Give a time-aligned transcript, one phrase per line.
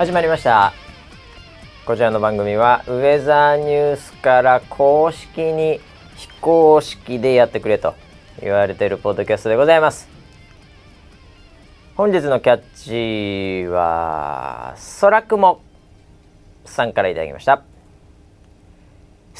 [0.00, 0.72] 始まりました。
[1.84, 5.78] こちらの番組はウェザーニュースから公式に
[6.16, 7.94] 非公式でやってくれと
[8.40, 10.08] 言われているポッドキャストでございます。
[11.96, 15.60] 本日のキャッチは空雲
[16.64, 17.69] さんからいただきました。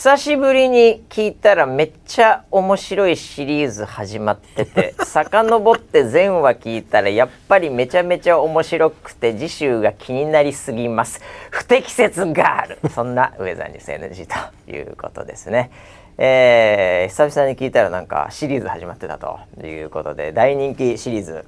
[0.03, 11.21] 久しぶりに聞いたらめっちゃ面白いシリーズ始まってて 遡って全話聞いたらやっぱりめちゃめちゃ面白くて次週が気になりすぎます。
[11.51, 14.27] 不適切があるそんなウェザーニュース NG
[14.65, 15.71] ということですね。
[16.17, 21.45] えー、久々に聞いたらなんかシリーズ始まってたということで大人気シリーズ、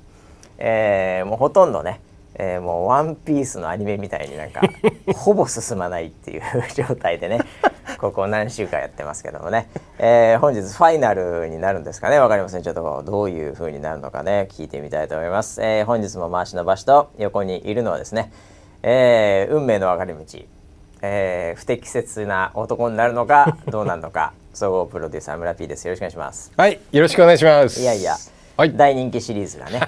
[0.59, 2.00] えー、もうほとんどね
[2.36, 4.62] えー、もう「ワンピースのアニメみたいになんか
[5.14, 6.42] ほぼ進まないっていう
[6.75, 7.41] 状態でね
[7.98, 12.19] ここ何週間やってますけどもね、えー、本日ファイナルになるんですかね？
[12.19, 12.62] 分かりません。
[12.62, 14.48] ちょっとどういう風になるのかね？
[14.50, 18.33] 聞いてみたいと思います、えー、本日も回しの場所と横にいるのはですね、
[18.83, 20.20] えー、運命の分かれ道、
[21.03, 25.86] えー、不適切な男になるのか どうなるのか総合プロデューサー村 P です。
[25.86, 26.53] よろしくお願いします。
[26.56, 27.80] はいよろしくお願いします。
[27.80, 28.16] いやいや、
[28.56, 29.80] はい、大人気シリーズがね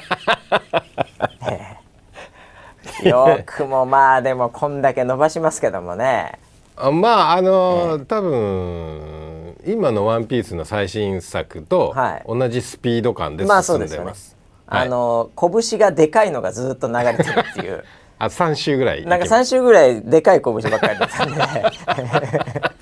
[3.08, 6.38] よくもまあでもこんだけ伸ばしますけどもね。
[6.76, 11.94] あまああのー、多分今の「ワンピースの最新作と
[12.26, 14.36] 同じスピード感で進んでます。
[14.66, 17.84] まあ、ね、あのー、拳がでかいのがずっと流れてるっていう。
[18.18, 21.40] あ3週ぐらいなんか3週ぐらいでかい拳ばっかりだったんで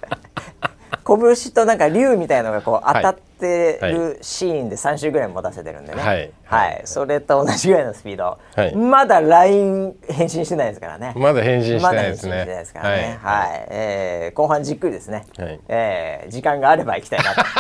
[1.18, 11.12] 拳となんか竜みたいのがこう当たっててるシーンで3週ぐらい持たせてるんでね、はい、はい、それと同じぐらいのスピード、はい、まだ LINE 返信してないですからね。
[11.16, 13.18] まだ返信してないですね、ま、ですからね。
[13.20, 17.42] はい、はい、えー、後半じっくりですね、はい、えー、時間があれば行きたいなと。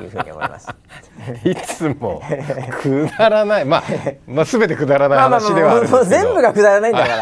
[0.00, 0.68] いうふうに思います。
[1.44, 2.22] いつも
[2.80, 3.64] くだらない。
[3.64, 3.82] まあ、
[4.26, 7.16] まあ、全てくだらない話ではあるんですけど、全部がくだらないんだか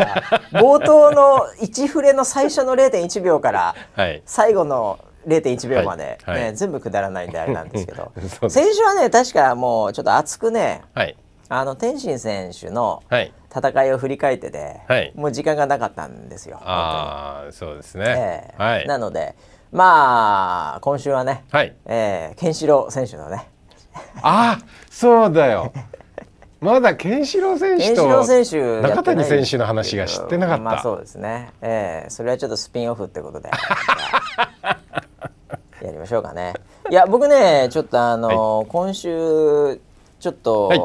[0.53, 0.61] ら。
[0.61, 3.75] 冒頭の1フレの最初の0.1秒から
[4.27, 6.43] 最後の0.1秒まで、はい。
[6.43, 8.13] はい、全部くだらないんであれなんですけど。
[8.49, 11.17] 先週はね確かもうちょっと熱くね、はい、
[11.49, 13.03] あの天心選手の
[13.55, 16.59] 戦いを振り返ってて、はい、もう時間がなかったんですよ。
[16.63, 19.35] ああそうですね、えー、はい、なので
[19.73, 21.75] まあ今週はね、はい。
[21.87, 23.49] えー、ケンシロウ選手のね。
[24.23, 24.59] あ
[24.91, 25.73] そうだよ。
[26.61, 30.63] まだケンシロウ選手と中谷選手の話が知ってなかった。
[30.63, 31.51] まあそうですね。
[31.61, 33.51] ええー、それはちょっとスピンオフってことで。
[35.87, 36.55] やりましょうかね。
[36.91, 39.81] いや僕ねちょっとあの、はい、今週
[40.19, 40.83] ちょっと、はい、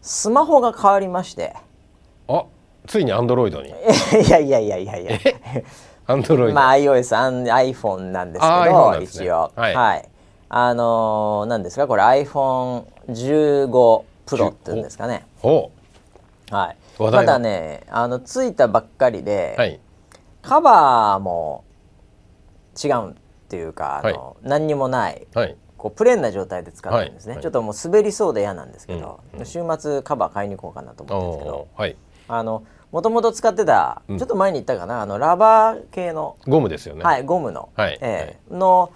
[0.00, 1.54] スマホが変わりまして。
[2.28, 2.44] あ
[2.86, 3.70] ついにアンドロイドに。
[3.70, 3.74] い
[4.30, 5.10] やいやいやいやいや。
[6.06, 6.54] アンドロイド？
[6.54, 7.14] まあ iOS、
[7.52, 10.08] iPhone なんですけど、ね、一応、はい、はい。
[10.48, 11.86] あのー、なんですか？
[11.86, 15.24] これ iPhone15 プロっていうんですかね。
[15.42, 15.68] は
[16.70, 16.76] い。
[16.98, 19.80] まだねあのついたばっかりで、はい、
[20.42, 21.64] カバーも
[22.82, 23.14] 違う
[23.52, 31.44] っていうかあの、はい、何にもない、はい、こうプレーンな状態で使ってるんですね、はい、ちょっともう滑りそうで嫌なんですけど、うん、週末カバー買いに行こうかなと思うんです。
[31.44, 31.96] けど、はい、
[32.28, 37.04] あのもともと使ってた、ちょっと前に言ったかなあのラバー系のゴムですよね。
[37.04, 37.98] はいゴムの、はい。
[38.00, 38.90] えー、の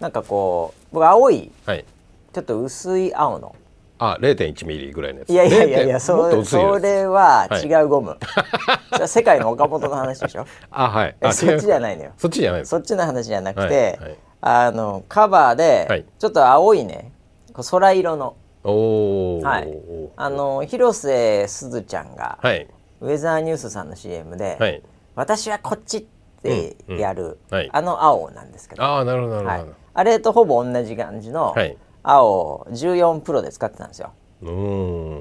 [0.00, 3.56] なんかこう僕青い、ちょっと薄い青の
[3.98, 5.30] あ、0.1ミリぐらいのやつ。
[5.30, 8.10] いやいやいやいや、そそれは違うゴム。
[8.10, 10.46] はい、世界の岡本の話でしょ？
[10.70, 11.16] あ、はい。
[11.32, 12.12] そっちじゃないのよ。
[12.18, 12.66] そっちじゃない。
[12.66, 17.12] そっちの話じゃなくて、はいはい、あのカバーで、ちょっと青いね、
[17.54, 18.34] 空色の。
[18.64, 19.78] おはい。
[20.16, 22.66] あの広瀬すずちゃんが、はい、
[23.00, 24.82] ウェザーニュースさんの CM で、はい、
[25.14, 26.04] 私はこっちっ
[26.42, 27.38] てやる、
[27.70, 28.82] あの青なんですけど。
[28.82, 31.52] あなるほどなるほど、あれとほぼ同じ感じの。
[31.52, 34.12] はい青14プロで使ってたんですよ。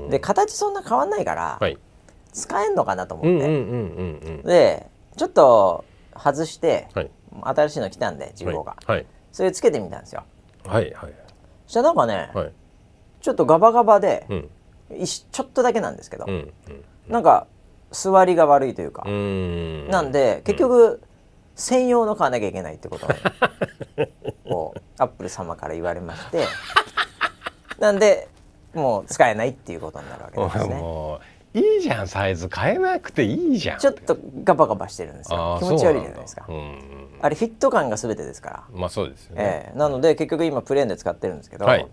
[0.10, 1.78] で形そんな変わんないから、はい、
[2.34, 4.44] 使えんのかなと思って。
[4.44, 5.86] でちょっと
[6.16, 10.24] 外して、はい、新しいの来たんで15が、はい、それつけてみたんですよ。
[10.68, 11.14] はいはい。
[11.68, 12.52] そしたらなんかね、はい、
[13.22, 14.50] ちょっとガバガバで、うん、
[15.06, 16.54] ちょっとだけなんですけど、うんうん、
[17.08, 17.48] なんか
[17.92, 19.04] 座りが悪いというか。
[19.06, 21.02] なんで結局、
[21.56, 23.08] 専用の買わなきゃいけないってこと。
[24.46, 26.46] を、アップル様から言われまして。
[27.80, 28.28] なんで
[28.74, 30.84] もう使えないっていうことになるわけですね。
[31.54, 32.50] いいじゃんサイズ。
[32.54, 33.80] 変えなくていいじゃん。
[33.80, 35.58] ちょっとガバガバしてるんですよ。
[35.60, 36.80] 気持ち悪いじゃないですか、うん、
[37.22, 38.64] あれフィット感が全てですから。
[38.74, 41.88] まあそうですよね、えー、なので結局今プレーンで使ってるんですけど、はい、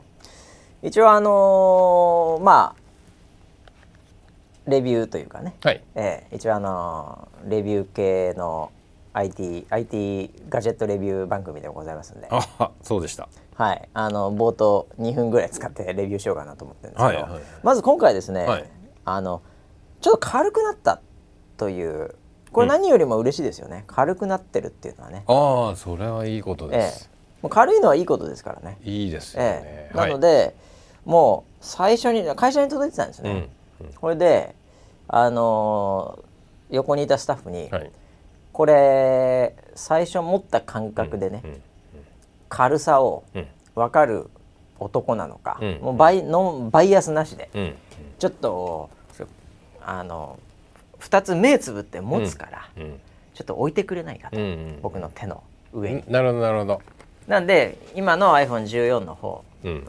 [0.82, 5.82] 一応あのー、まあレビューというかね、はい。
[5.94, 8.70] えー、一応あのー、レビュー系の
[9.12, 12.28] IT, IT ガジェットレビュー番組でもございますんで。
[12.30, 13.28] あそうでした。
[13.56, 13.88] はい。
[13.92, 18.70] あの冒頭2分ぐらい使ってレビューしようかなと思ってるんですけど、はいはい、まず今回ですね、はい、
[19.04, 19.42] あの
[20.00, 21.00] ちょっと軽くなった
[21.56, 22.14] という
[22.52, 25.24] これ何よりも嬉しいですよね、うん、軽くなってるっていうのはね。
[25.26, 27.10] ああそれはいいことです、え
[27.40, 28.78] え、もう軽いのはいいことですからね。
[28.82, 30.54] いいですよね、ええ、なので、はい、
[31.04, 34.54] もう最初に会社に届いてたんですね、うんうん、これで
[35.08, 37.90] あのー、横にいたスタッフに、はい、
[38.60, 41.42] これ最初持った感覚でね、
[42.50, 43.24] 軽さを
[43.74, 44.28] 分かる
[44.78, 47.48] 男なのか、もうバイのバイアスなしで、
[48.18, 48.90] ちょっと
[49.80, 50.38] あの
[50.98, 52.68] 2つ目つぶって持つから、
[53.32, 54.36] ちょっと置いてくれないかと、
[54.82, 55.42] 僕の手の
[55.72, 56.04] 上に。
[56.06, 56.82] なるほどなるほど。
[57.28, 59.42] なんで今の iPhone14 の方、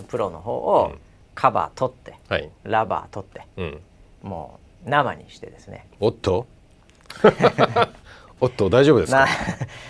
[0.07, 0.93] プロの方を
[1.35, 3.81] カバー取って、はい、ラバー取って、
[4.23, 5.87] もう生にしてですね。
[5.99, 6.47] おっと？
[8.41, 9.27] おっと大丈夫ですか？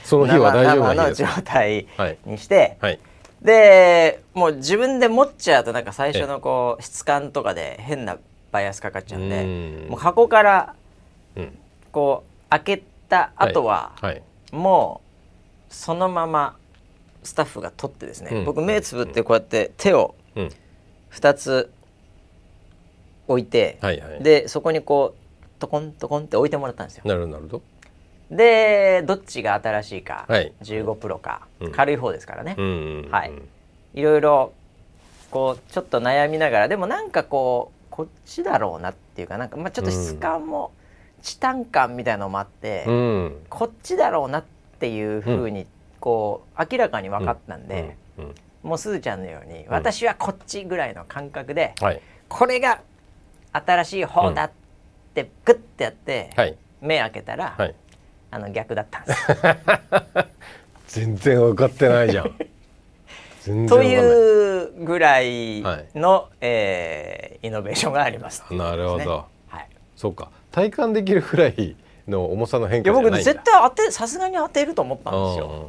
[0.03, 1.87] その日は大丈夫なの状態
[2.25, 2.91] にして、はい。
[2.91, 2.99] はい、
[3.41, 8.17] でもう自分で持っちゃうとなんか最初のこう質感とかで変な
[8.51, 10.75] バイアスかかっちゃうんでもう箱から
[11.93, 13.93] こう開けた後は、
[14.51, 15.01] も
[15.69, 16.57] うそのまま
[17.23, 20.15] スタッフが取ってですね、うん、僕目つぶってこうやって手を
[21.11, 21.71] 2つ
[23.29, 23.79] 置いて、
[24.21, 27.03] でそこにこうトコントコンって置いてもらったんですよ。
[27.05, 27.61] なるほど
[28.31, 33.31] でどっちが新しいか、はい、15プロか、うん、軽い方ですからね、うんうんうん、はい。
[33.93, 34.53] いろいろ
[35.29, 40.71] こうちょっと悩みながらでもなんかこうこっちだろうなっていうかなんか、まあ、ちょっと質感も、
[41.21, 44.43] チタン感みたいなのもあって、うん、こっちだろうなっ
[44.79, 45.67] ていうふうに
[45.99, 48.25] こう明らかに分かったんで、うん。
[48.25, 52.81] うん、もうすずちゃんのように、私はこっちぐらいの感覚で、はい、これが
[53.51, 54.51] 新しい方だっ
[55.13, 57.75] てグッてやって、はい、目開けたら、はい
[58.31, 59.27] あの逆だったんです。
[60.99, 62.35] 全然分かってないじゃん。
[63.67, 65.61] というぐらい
[65.95, 70.29] の、はい、えー、イノベーションがあります、ね、なるほど、はい、そうか。
[70.51, 71.75] 体感できるぐらい
[72.07, 75.67] の重さの変化いや僕絶対当てさすがに当てると思ったんですよ。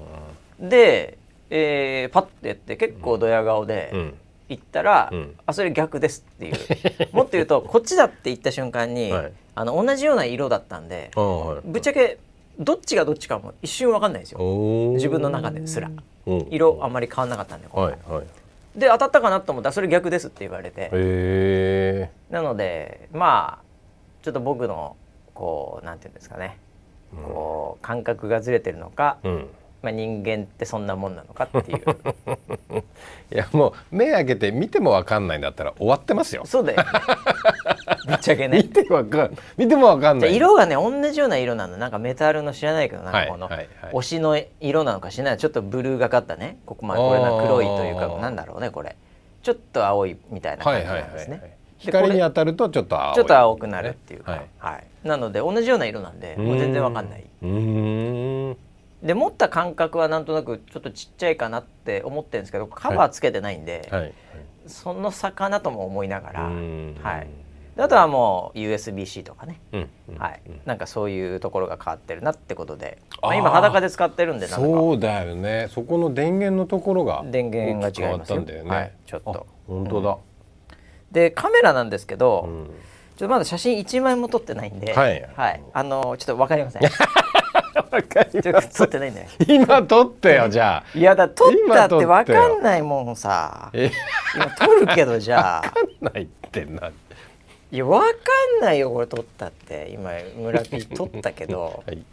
[0.61, 1.19] で、
[1.51, 4.15] えー、パッてやって結構ドヤ顔で、うん。
[4.49, 6.57] 言ったら、うん、あそれ逆ですっていう。
[7.17, 12.19] もっと言うとこっちだって言った瞬間に、はい、あの同じような色だったんで、はい、ぶっちゃけ
[12.59, 14.39] どっちがどっちかも一瞬わかんないですよ。
[14.95, 15.91] 自分の中ですら、
[16.27, 22.11] うん、色あんまり変わんなかったんで、はいはい、で当たったかなと思ったらそれ逆ですって言われて。
[22.31, 23.65] なのでまあ
[24.23, 24.97] ちょっと僕の
[25.35, 26.59] こうなんていうんですかね、
[27.17, 29.49] うん、こう感覚がずれてるのか、うん
[29.83, 31.83] まあ、人間ってそんなもんなのかっていう。
[33.35, 36.43] いやもう目開けて見ても分かんないんだったら終わってますよ。
[36.45, 36.85] そうだよ、ね、
[38.07, 38.59] ぶっちゃけね。
[38.59, 40.37] 見てわかん見ても分かんない。
[40.37, 41.77] 色がね同じような色なの。
[41.79, 45.39] なんかメタルの知らないけどなんかこの、はいはいはい、推しの色なのか知らない。
[45.39, 46.59] ちょっとブルーがかったね。
[46.67, 48.97] ここまでこれな黒いというかなんだろうねこれ。
[49.43, 51.39] ちょっと青いみたいな感じなんですね、はい。
[51.39, 57.25] はいはいはい光に当たるとちょっと青ちょっと青くなるっていうか、はい、はい、なので同じような色なんでもう全然わかんない。
[57.43, 58.57] うん
[59.03, 64.01] で持った感覚はなんとなくちょっとちっちゃいかなって思ってるんですけどカバーつけてないんで、はい。
[64.03, 64.13] はい、
[64.67, 67.29] その差かなとも思いながら、はい、
[67.77, 69.89] あとはもう USB-C とかね、うん。
[70.11, 75.69] うん、はい、なんかそういうところが変わってるなってことで、まあ、今裸で使ってるんでそうだよね。
[75.71, 78.41] そこの電源のところが電源が違いますよ。
[78.41, 79.47] ね、はい、ちょっと。
[79.67, 80.17] 本当だ、うん、
[81.13, 82.67] でカメラなんですけど、うん、
[83.17, 86.83] ちょっとまだ写真1枚も撮ってないんで、はい、はい、あのちょっと分かりません
[87.73, 90.99] 撮ってないんだよ今撮ってよじゃあ。
[90.99, 93.71] いやだ撮ったって分かんないもんさ。
[94.35, 95.63] 今撮るけどじゃあ。
[95.63, 98.07] 分かんないってないや分か
[98.61, 99.91] んないよこれ撮ったって。
[99.93, 102.05] 今村ピ撮ったけど、はい、い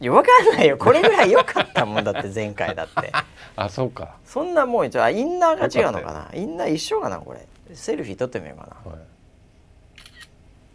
[0.00, 0.78] や分かんないよ。
[0.78, 3.12] これぐらい良かったもんだって前回だって。
[3.56, 4.16] あそうか。
[4.24, 6.30] そんなもんじゃあインナーが違うのかな？
[6.34, 7.46] インナー一緒かなこれ。
[7.74, 9.00] セルフィー撮ってみようかな、はい、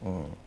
[0.06, 0.38] うん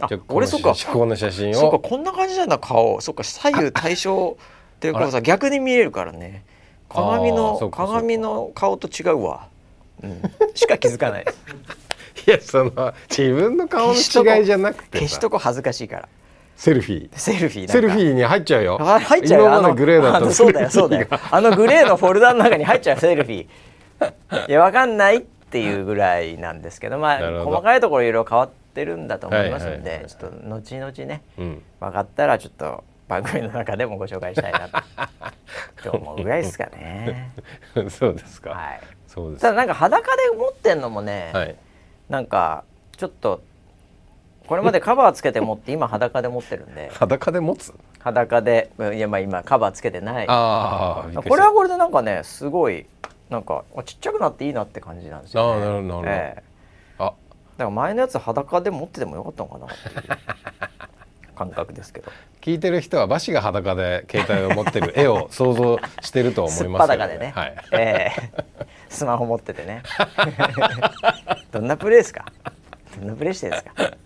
[0.00, 0.74] あ俺そっか。
[0.92, 1.54] この写真を。
[1.54, 3.00] そっかこんな感じなんだ顔。
[3.00, 4.36] そっか左右対称
[4.76, 6.44] っていうかさ逆に見えるからね。
[6.88, 9.48] 鏡の鏡の顔と違うわ、
[10.02, 10.22] うん、
[10.54, 11.24] しか気づかない。
[12.26, 16.08] いやその自分の顔の違いじゃなくて消しとこ恥ずかしいから。
[16.56, 17.18] セルフィー。
[17.18, 18.78] セルフィーセルフィーに入っちゃうよ。
[18.78, 19.52] 入っちゃうよ。
[19.52, 21.08] あのグレーだとそうだよそうだよ。
[21.30, 24.48] あのグレーのフォルダの中に入っちゃうセルフィー。
[24.48, 34.68] いやわかんないっていうぐらいなんですけどまあ細かいところいろいろ変わってってるんだと思いますんで、ちょっと後々ね、うん、分かったらちょっと番組の中でもご紹介したいな
[35.82, 37.32] と 思うぐらいですかね。
[37.88, 38.50] そうですか。
[38.50, 38.80] はい。
[39.06, 39.42] そうです。
[39.42, 41.56] ただなんか裸で持ってんのもね、はい、
[42.08, 42.64] なんか
[42.96, 43.40] ちょっと
[44.48, 46.90] これまでカバーつけて持って今裸で持ってるんで。
[46.98, 47.72] 裸で持つ？
[48.00, 50.26] 裸でいやまあ今カバーつけてない。
[50.28, 51.22] ああ。
[51.22, 52.86] これはこれでなんかねすごい
[53.30, 55.62] なんかちっちゃくなっていいなって感じなんですよ、ね。
[55.62, 56.08] ああなるほど。
[56.08, 56.53] えー
[57.56, 62.10] だから前のやつ裸で持っててもよかったのかなっていう感覚ですけど。
[62.40, 67.12] 聞いてる人は馬氏が裸で携帯を持ってる絵を想像してると思いますけどね。
[67.14, 69.82] でね、はい、えー、 スマホ持っててね。
[71.52, 72.26] どんなプレイですか？
[72.98, 73.96] どんなプレイしてるんですか？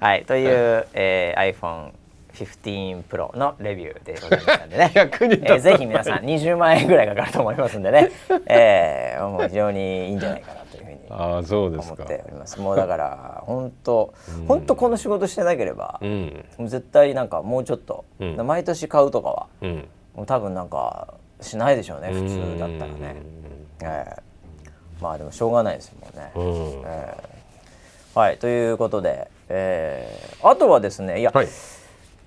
[0.06, 1.92] はいという、えー、iPhone
[2.34, 4.92] 15 Pro のレビューでございましたんでね。
[4.94, 8.10] えー、ぜひ皆さん20万円ぐらいかかると思いますんでね、
[8.46, 10.69] えー、もう非常にいいんじゃないかなと
[11.10, 12.60] あそうです思っております。
[12.60, 14.14] もうだから 本当
[14.46, 23.16] 本当この仕事してなければ、うん、絶対なんかもうちょっと、うん、毎年買うとかは、うん、もう多分なんかしないでしょうね普通だったらね、
[23.82, 26.32] えー、まあでもしょうがないですもんね、
[26.86, 31.48] えー、はいということで、えー、あとはですねいや、はい。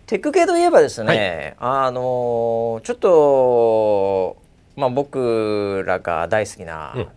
[0.06, 4.38] テック系といえばですね、はい、あのちょっと、
[4.76, 7.08] まあ、僕らが大好きな、うん、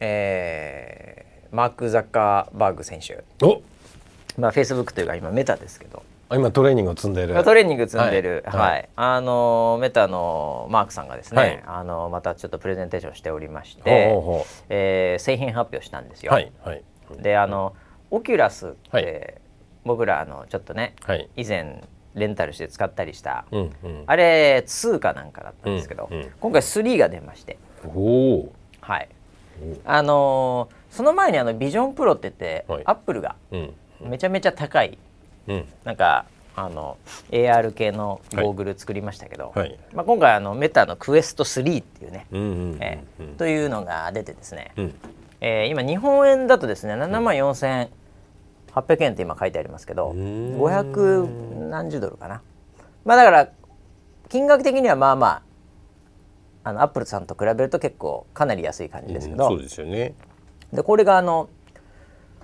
[0.00, 1.01] えー、
[1.52, 3.22] マーク・ザッカーバーグ選手。
[4.38, 6.02] まあ、フェイスブックというか今メタですけど。
[6.34, 7.44] 今トレーニングを積んでる。
[7.44, 16.32] トレーニング積んでる、はい、はい、あのメタのマークさんがですね、はい、あのまたちょっとプレゼンテーションしておりまして、ほえー、製品発表したんですよ。
[16.32, 16.50] はい。
[16.64, 16.82] はい、
[17.18, 17.74] であの
[18.10, 19.42] Oculus って、
[19.84, 20.94] 僕らあのちょっとね、
[21.36, 21.82] 以前
[22.14, 27.58] レンタルして使ったりした、うんうん、あれ2かなんかだったんですけど、うんうん、今回3が出まして。
[28.80, 29.08] はい
[29.84, 33.36] あのー、その前にあの Vision Pro って言って、はい、アップルが
[34.00, 34.98] めちゃめちゃ高い、
[35.48, 36.98] うん、なんかあの
[37.30, 44.94] AR 系のゴーグル作りましたけど、はい、まあ、今回あの Meta の Quest 3っていうね、うんうんうんうん、えー、というのが出てですね、うん、
[45.40, 47.88] えー、今日本円だとですね7万4千
[48.72, 52.42] 800円って今書いてありますけど500何十ドルかな。
[53.04, 53.48] まあだから
[54.28, 55.42] 金額的にはまあまあ
[56.64, 60.14] あのアップルさんと比べると結構かなり安い感じですけど、そうですよね。
[60.72, 61.48] でこれがあの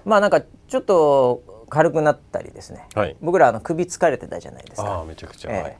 [0.04, 5.00] まあなんかちょっと軽くなったりですね、はい、僕らあの首疲れてたじゃないですか。
[5.00, 5.78] あめちゃくちゃ、えー、はい、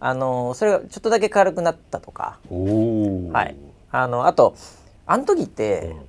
[0.00, 2.38] あのそれがちょっとだけ軽くなったとか。
[2.50, 3.56] はい。
[3.90, 4.54] あのあと
[5.06, 6.00] あの時って、うん、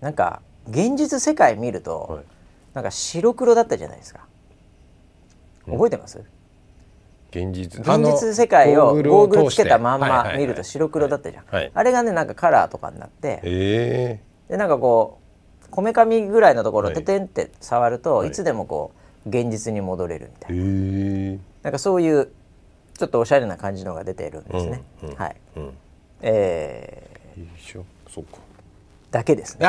[0.00, 2.24] なんか現実世界見ると、はい。
[2.74, 4.26] なんか白黒だったじゃないですか。
[5.66, 6.22] 覚えてます、
[7.34, 7.80] 現実。
[7.80, 11.62] 現実世界をゴーグルつけたまんま見ると白黒だったじゃん、はい。
[11.64, 14.20] はい、あれがねなんかカラーとかになって、え。
[14.48, 15.18] ー、でなんかこ
[15.66, 18.92] うこめかみぐらいのところててんって触ると、はい、いつでもこ
[19.26, 20.64] う現実に戻れるみたいな、え。
[20.64, 22.30] ー、なんかそういう
[22.96, 25.72] ちょっとおしゃれな感じのが出ているんですね、うんうん、はい、うん、
[26.22, 27.84] えー、よいしょ。
[28.08, 28.38] そうか。
[29.10, 29.66] だけですね。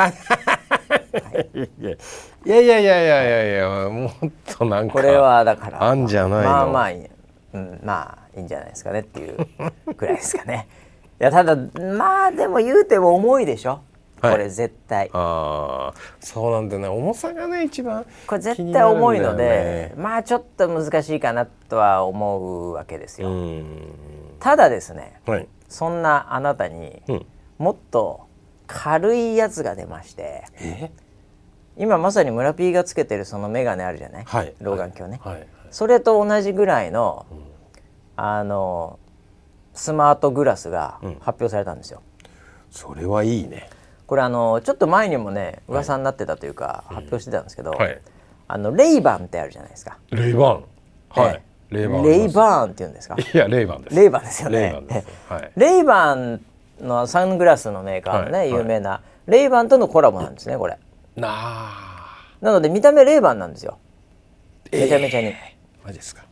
[1.54, 1.86] い。
[2.48, 7.04] やいやいやいやいやいやもっとなんかこれはだからあんじゃないまあまあいい、
[7.56, 10.68] うん、まあいいんじゃないですかねっていうくらいですかね。
[11.20, 11.56] いやただ
[11.96, 13.80] まあでも言うても重いでしょ。
[14.20, 16.88] これ絶対、ああそうなんだよね。
[16.88, 22.38] 重さがね一番これ絶対重いので、まあちょっと難しいかなとは思
[22.70, 23.28] うわけですよ。
[24.40, 27.02] ただですね、はい、そんなあなたに、
[27.58, 28.26] もっと
[28.66, 30.90] 軽いやつが出ましてえ？
[31.76, 35.34] 今まさに村 P がつけてるその眼鏡あるじゃない、はい、老眼鏡ね、はい。
[35.34, 37.38] はい、それと同じぐらいの、うん、
[38.16, 38.98] あの
[39.74, 42.28] スマートグラスが発表されたんですよ、うん、
[42.70, 43.68] それはいいね。
[44.06, 47.74] これあのちょっと前にもね噂になってたというか、発表してたんですけど、
[48.48, 49.98] あのレイバンってあるじゃないですか。
[50.10, 50.64] レイバン。
[51.08, 53.16] はい、レイバンレイバンって言うんですか？
[53.16, 53.96] いやレイバンです。
[53.96, 54.60] レイバンですよね。
[54.60, 56.40] レイバンはい、レイバン
[56.80, 60.78] のサングラスのメーカーのね、有名なレイバンとのコラボなんですねこれ。
[61.16, 61.72] な
[62.40, 63.78] なので見た目レーバンなんですよ。
[64.70, 66.25] めちゃめちゃに、えー、マジですか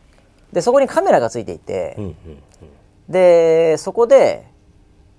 [0.55, 2.15] でそこにカメラがついていて、うんうんうん、
[3.09, 4.47] でそこで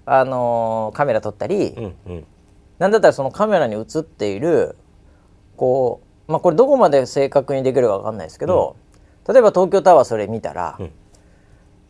[0.07, 2.27] あのー、カメラ撮ったり、うんうん、
[2.79, 4.77] なんだったらそのカメラに映っている
[5.57, 8.77] こうまあこれどこまで正確にできるか分かんないですけど、
[9.27, 10.91] うん、例えば東京タワーそれ見たら、うん、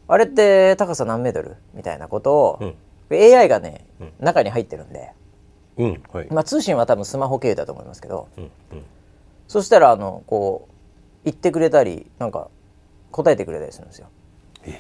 [0.08, 1.56] あれって高さ何メートル？
[1.72, 2.74] みたいなことを、うん、
[3.16, 3.86] AI がね、
[4.18, 5.12] 中に入ってるんで、
[5.78, 6.26] うんはい。
[6.30, 8.50] まあ、通信は多分スマホ経由だと思いますけど、うんうん、
[9.46, 10.74] そしたらあのこう
[11.24, 12.48] 言ってくれたりなんか
[13.16, 14.08] 答えてくれたりするんですよ。
[14.64, 14.78] え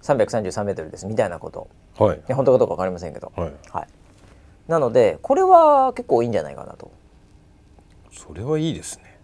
[0.00, 1.68] 333メートルですみたいなこと、
[1.98, 3.88] はい、本当かどうか分かりませんけど、はい、はい、
[4.68, 6.92] なのでこれは結構いいんじゃないかなと。
[8.12, 9.18] それはいいですね。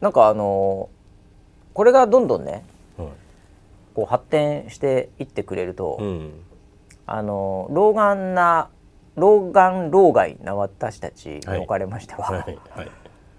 [0.00, 0.88] なんかあの
[1.74, 2.64] これがどんどんね、
[2.96, 3.08] はい、
[3.94, 6.32] こう発展していってくれると、うん、
[7.06, 8.70] あの老眼な
[9.16, 12.58] 老眼老害な私たちにおかれましては、はい。
[12.70, 12.90] はい、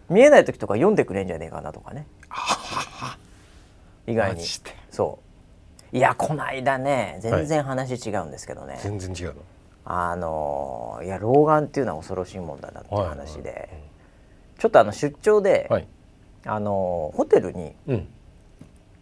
[0.09, 2.05] 見えない時とか読んでくれんじゃねえかなとかね
[4.07, 4.43] 意外に。
[4.89, 5.19] そ
[5.93, 5.97] う。
[5.97, 9.41] いやこの間ね全然話違うんですけどね、全然違うの。
[9.83, 13.69] あのいや老眼っていうのは恐ろしいもんだなっていう話で、
[14.57, 15.69] ちょっとあの出張で、
[16.45, 18.07] あのホテルに、うん、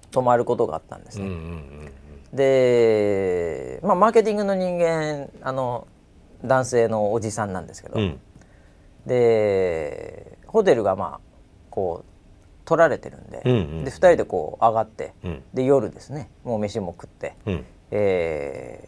[0.10, 1.26] 泊まることがあったんですね。
[1.26, 5.88] うんうんうん、で、まあ、マーケティングの人間あの
[6.44, 8.20] 男性のおじさんなんですけど、うん、
[9.06, 11.20] でホテルがまあ
[11.70, 12.09] こう
[12.70, 16.30] 取られてるんでうんうん、で2人でこう上がって、うん、で夜ですね。
[16.44, 18.88] もう飯も食って、うん、え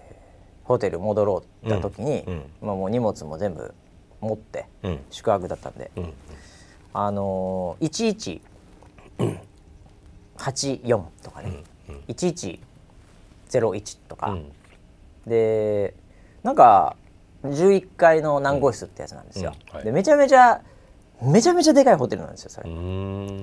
[0.64, 3.74] ー、ホテル戻ろうった時に、うん、まあ、もう荷物も全部
[4.20, 4.68] 持って、
[5.10, 5.90] 宿泊だったんで、
[6.94, 8.40] あのー、
[9.18, 11.96] 1184とかね、うん。
[11.96, 14.38] うん、1101とか、
[15.26, 15.96] で
[16.44, 16.96] なんか
[17.46, 19.56] 11階の何号室ってやつなんですよ。
[19.72, 20.62] はい、でめちゃめちゃ
[21.22, 22.70] めちゃめちゃでかいホテルなんですよそれ。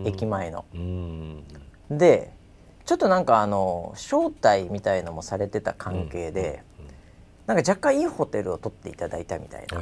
[0.06, 0.64] 駅前の。
[1.90, 2.32] で
[2.85, 6.62] ちょっとなんかあの招待みたいのもされてた関係で、
[7.47, 9.78] なんか若干いいホテルを取っていただいたみたいな。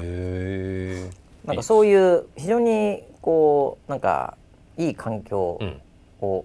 [1.44, 4.36] なんかそういう非常にこうなんか
[4.76, 5.60] いい環境
[6.20, 6.44] を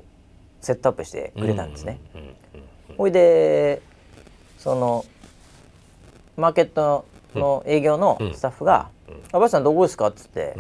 [0.61, 1.99] セットアップしてくれたんですね。
[2.97, 3.81] ほいで
[4.59, 5.03] その
[6.37, 8.89] マーケットの営業のスタッフが
[9.33, 10.55] 「あばさんどこですか?」っつって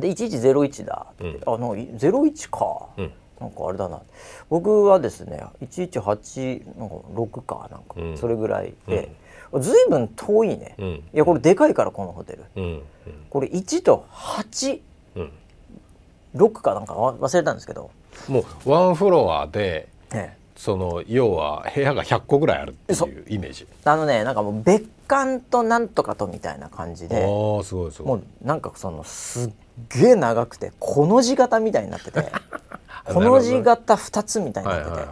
[0.00, 4.00] で1101だって、うん、あの01か、うん、なんかあれだな。
[4.48, 9.12] 僕はですね118なんか6かなんか、うん、それぐらいで、
[9.58, 12.82] ずいぶん遠いね、うん、いやこれでかいからこのホテル、うん、
[13.30, 14.80] これ1と86、
[15.16, 17.90] うん、かなんか忘れたんですけど。
[18.28, 23.66] もうワンフロアで、ええ、その要は部屋が100個ぐらいあるっていうイメージ。
[23.84, 27.16] あのねなんかもう別館となんとかとみたいな感じで。
[27.16, 28.18] あすごいすごい。
[28.18, 29.52] もうなんかそのすっ
[29.88, 32.32] げえ長くてこの字型みたいになってて
[33.06, 35.08] この字型2つみたいになってて、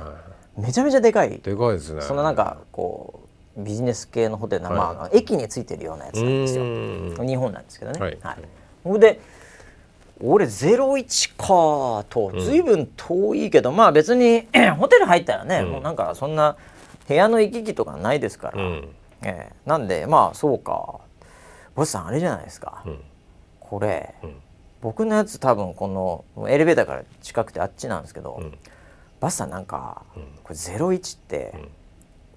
[0.57, 1.39] めちゃめちゃでかい。
[1.39, 2.03] でかいですね。
[2.03, 3.21] そのなんかこ
[3.57, 6.65] うビジネス系のホテルな、はい、まあ駅についてるようなやつなんですよ。
[7.25, 8.01] 日本なんですけどね。
[8.01, 8.37] はい、は
[8.97, 9.21] い、で
[10.23, 14.47] 俺01かと随分遠いけど、うん、まあ別に
[14.79, 16.57] ホテル入ったらね、うん、もうなんかそんな
[17.09, 18.89] 部屋の行き来とかないですから、うん、
[19.23, 21.01] えー、なんでまあそうか。
[21.79, 23.01] ボスさんあれじゃないですか、うん、
[23.61, 24.13] これ、
[24.81, 28.59] 僕のやつ多分このエレベーターから近くてあっちなんですけど、うん、
[29.21, 31.55] バスさんなんか、うん、これ01って、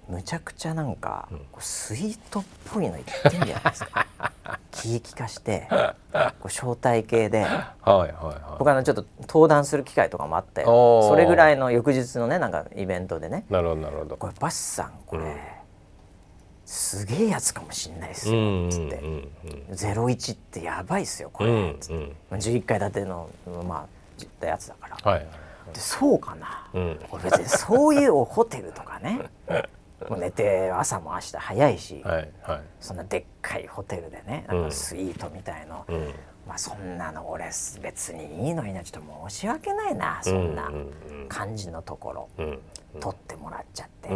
[0.08, 1.28] うん、むちゃくちゃなんか、
[1.60, 4.06] スイートっぽいの言ってんじゃないですか。
[4.72, 5.76] 気利かしてこ
[6.44, 13.44] う招待系で、はいはいはい、僕あのちょっと登壇する機会とかもあってそれぐらいの翌日のねなんかイベントでね。
[13.48, 14.16] なるほどなるほど。
[14.16, 15.36] これバスさんこれ、
[16.72, 19.02] すげえやつかもしんないですよ」つって
[19.76, 23.28] 「ゼロ一ってやばいっすよこれ」つって、まあ、11階建ての
[23.68, 23.86] ま
[24.42, 25.26] あやつだから、はい、
[25.74, 29.20] でそうかな、うん、俺別にそういうホテルとかね。
[30.08, 36.12] もう寝て朝も明日早いし、はいはい、そんなでっかいホテルでねあのスイートみたいの、うん、
[36.44, 37.44] まあそんなの俺
[37.80, 40.72] 別にいいのになちょっと申し訳ないなそんな
[41.28, 42.60] 感じのところ、うん、
[42.98, 44.08] 取ってもらっちゃって、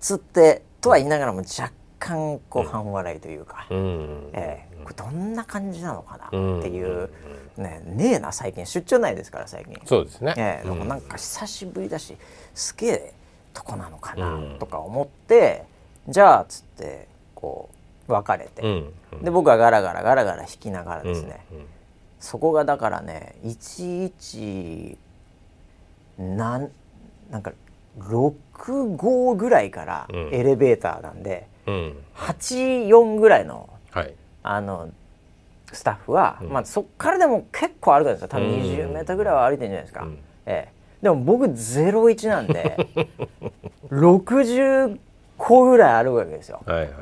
[0.00, 7.10] つってとは言いながらも若干こう半笑いというか、うん、えー、これどんな感じなのかなっていう、
[7.56, 8.64] ねねえな最近。
[8.66, 9.80] 出張ないですから最近。
[9.84, 12.16] そうですね、えー、でもなんか久しぶりだし
[12.54, 13.12] すげえ
[13.52, 15.64] とこなのかなとか思って、
[16.08, 17.68] じゃあっつってこ
[18.08, 18.62] う別れて、
[19.22, 21.44] で僕はガラガラガラガラ弾きながらですね、
[22.20, 24.96] そこがだからね11
[26.18, 26.70] なん
[27.30, 27.52] なんか
[28.00, 34.90] 6号ぐらいからエレベーターなんで、うん、84ぐらいのはい、あの
[35.72, 38.28] スタッフは、うん、まあ、そっからでも結構歩くんですよ。
[38.28, 42.88] 多分20メートルぐらいは歩いてるんじゃないですか、うん、ええ、でも僕01なんで
[43.90, 44.98] 60
[45.36, 46.94] 個ぐらい歩くわけですよ、はいはいは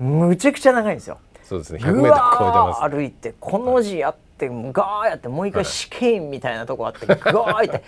[0.00, 1.18] い、むちゃくちゃ長いんですよ。
[1.42, 1.78] そうですね。
[1.80, 2.80] 100メートル超えてます。
[2.80, 7.84] 歩いてこの字やってガーやってもう一回試験みたいなとこあってガーって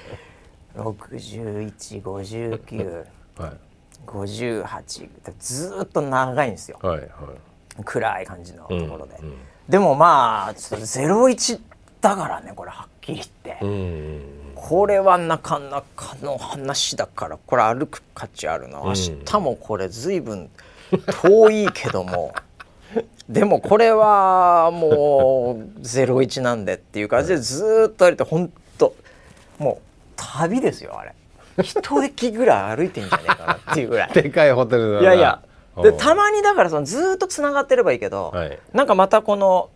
[0.76, 3.06] 6159、
[3.38, 3.52] はい、
[4.06, 5.08] 58
[5.38, 7.08] ずっと長いんですよ、はいはい、
[7.84, 9.28] 暗い感じのところで、うん。
[9.28, 9.36] うん、
[9.68, 11.60] でもまあちょっと01
[12.00, 14.22] だからねこれはっきり言って、うん、
[14.54, 18.84] これはなかなかの話だからこれ歩く価値あるの。
[18.84, 20.50] 明日もこれ随分
[21.22, 22.32] 遠いけども。
[23.28, 28.94] でもこれはもう01なんでっていう感じでずっと歩いて本当
[29.58, 31.14] もう旅ですよあれ。
[31.62, 34.12] 一駅ぐらい歩いてんじゃねえかなっていうぐらい。
[34.14, 35.40] でかいホテルだいやいや。
[35.82, 39.68] でたまにだからそのずっとつながってればいいけど、はい、なんかまたこの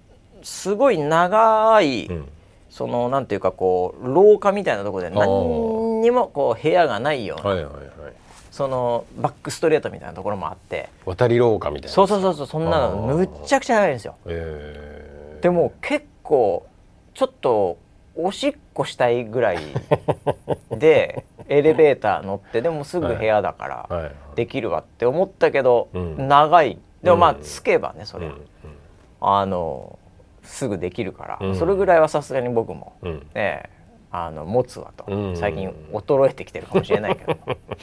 [0.42, 2.28] すごい長い、うん、
[2.70, 8.12] そのなんていうかこう廊下みたいなところで何にもこう部屋がないような、はいはいはい、
[8.50, 10.88] そのバックストレートみたいなところもあって。
[11.04, 11.94] 渡り廊下みたいな。
[11.94, 16.66] そうそうそうそうそんなのむっちゃくちゃ長いんですよ、えー、でも結構
[17.12, 17.76] ちょっと
[18.24, 19.58] おしっこしたいぐらい
[20.70, 26.78] で エレベーター乗ってでもすぐ部屋だからできるわって思ったけど、長い。
[27.02, 28.34] でもまあつけばねそれ、うん、
[29.20, 29.98] あの
[30.42, 32.92] すぐできるから、それぐらいはさすがに僕も、
[33.34, 33.68] ね
[34.12, 35.04] あの持つわと、
[35.36, 37.36] 最近衰えてきてるかもしれないけど。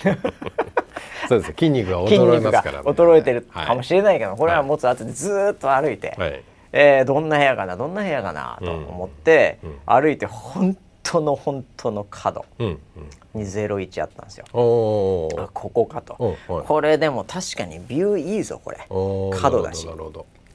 [1.28, 14.46] そうです筋肉が衰えますから、ね、衰えてるかもしれないけど、はい、これは持つ後でずっと歩いて、はい、えー、どんな部屋かなどんな部屋かなと思って、うん、歩いて本当の本当の角に01あったんですよ。
[14.54, 18.78] うんうん、あここかと、これでも確かにビューいいぞこれ。
[19.40, 19.88] 角だし。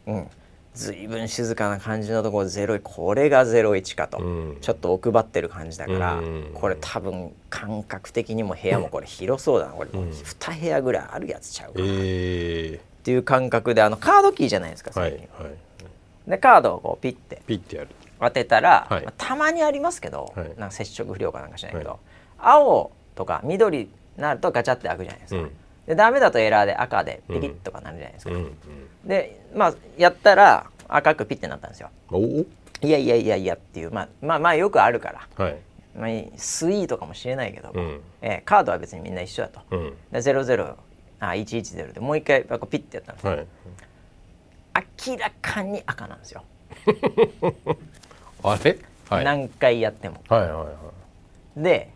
[0.06, 0.28] うん、
[0.74, 1.28] ずいぶん。
[1.28, 15.54] 静かな感じのところ01これが01かと、うん、ちょっと奥ばってる感じだから、うん、これ多分感覚的にも部屋もこれ広そうだなこれ、うん、2部屋ぐらいあるやつちゃうかな、えー、っていう感覚であのカードキーじゃないですか最近、はいはい、
[16.26, 17.88] でカードをこうピッてピッてやる。
[18.20, 21.98] 当てたら、はい、まあ、たまにありますけど、はい、なんか接触不良かなんかしないけど、
[22.38, 25.48] 青とか緑になるとガチャって開くじゃないですか、
[25.88, 31.90] でダメだとエラーで赤でピリッとかなるじゃないですか、うんうん、でまあやったら赤くピッてなったんですよ。
[32.82, 35.56] いやいやいやいやっていうまあまあまあよくあるから、はい。
[35.94, 40.74] まあ、スイートかもしれないけども、うん、えー、カードは別にみんな一緒だと、うん、で00
[41.20, 43.46] あ110でもう一回こうピッてやったんですよ、はい、
[45.06, 46.44] 明らかに赤なんですよ。
[48.42, 50.66] あれ、はい、何回やっても、はいはいは
[51.56, 51.90] い、で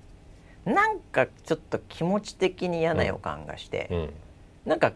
[0.64, 4.12] なんかちょっと気持ち的に嫌な予感がして、うん、
[4.66, 4.92] なんか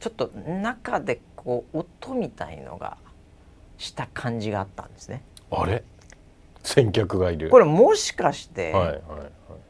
[0.00, 2.98] ちょっと中でこう音みたいのが
[3.78, 5.22] した感じがあったんですね。
[5.50, 5.82] あれ？
[6.62, 7.50] 先客がいる。
[7.50, 9.00] これもしかして、はいはいはい、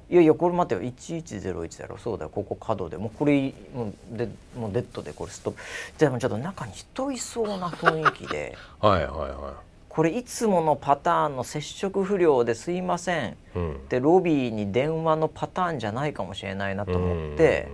[0.08, 0.80] いやいやこれ待てよ。
[0.82, 1.98] 1101だろ。
[1.98, 2.30] そうだよ。
[2.30, 2.96] ここ角で。
[2.96, 5.12] もうこれもうでもうデッドで。
[5.12, 5.60] これストップ。
[5.98, 8.56] でもちょっと中に人いそうな雰囲気で。
[8.80, 9.66] はいはいはい。
[9.88, 17.66] これいつものパターンの接触不良ですいません、うん、でロビーに電話のパターンじゃないかもしれないなと思って、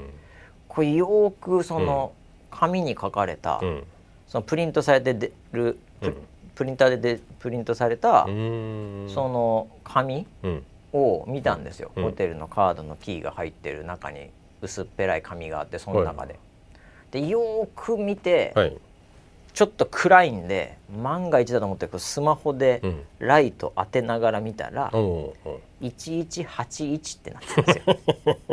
[0.68, 2.12] これよくその
[2.48, 3.84] 紙に書かれた、うん、
[4.28, 6.16] そのプリントされて出るプ,、
[6.54, 10.24] プリンターでプリントされたその紙
[10.92, 16.38] を見たんですよ、ホテルのカードのキーが入ってる中に薄っぺらい紙があってその中で。
[17.10, 18.76] でよく見て、はい。
[19.54, 22.80] ちょっと暗いんで万が一だと思ってスマホで
[23.18, 25.30] ライト当てながら見たら、うん、
[25.82, 28.48] 1181ってなってるんですよ。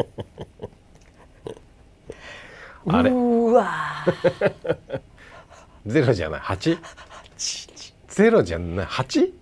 [2.92, 3.12] あれ。
[3.12, 4.06] うわ
[5.86, 6.40] ゼロじゃない。
[6.44, 6.78] 八。
[8.08, 8.86] ゼロじゃない。
[8.86, 9.34] 八？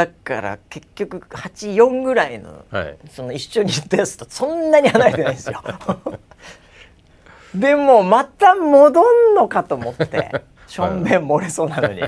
[0.00, 5.62] だから結局84ぐらいの、はい、その一緒に行ったやつとそんなに離れてないんですよ。
[7.54, 12.00] でもまた戻んのかと思ってしょんべん漏れそうなのに。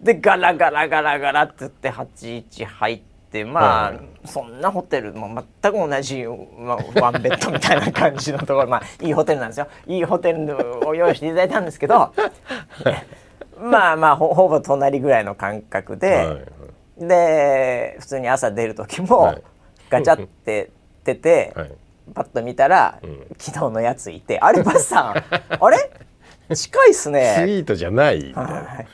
[0.00, 3.92] でガラガラガラガラって言って81入ってまあ、
[4.24, 6.24] そんなホテルも全く同じ、
[6.58, 12.12] まあ、ワンベッドみたいな感じのところまあいいホテルなんですよいいホテルを用意していただいたんですけど
[13.60, 19.42] まあまあほぼ隣ぐらいの感覚で、はいはい、で普通に朝出る時も、
[19.88, 20.70] ガチャって
[21.04, 21.52] 出て。
[21.56, 21.72] はい。
[22.12, 25.90] パッと見たら、うん、昨日のやついて「あれバスさんあれ？
[26.54, 28.18] 近いっすね」スイートじゃない。
[28.18, 28.86] みたいな、は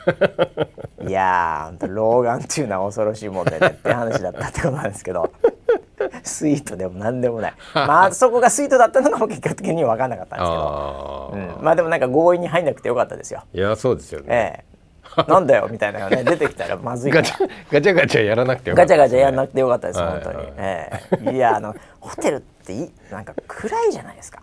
[1.03, 5.31] い、いやー老眼っていうのは恐ろしいもんでねって話だったってことなんですけど。
[6.23, 7.53] スイートでも何でもない。
[7.73, 13.43] まあ そこがスイートだったのが結果的に分かんなかったんですけど、うん、まあでもなんか強引に入んなくてよかったですよ。
[13.53, 14.77] いやそうですよね、ええ。
[15.27, 20.91] なんだよみたいなね出てきたらまずいガチャガチャガチャやらなくてよかった、ね、ガチャガチャやらなくてよかったです、はい、本当に、え
[21.25, 21.31] え。
[21.33, 24.41] いやあのホテルっていなんか暗いじゃないですか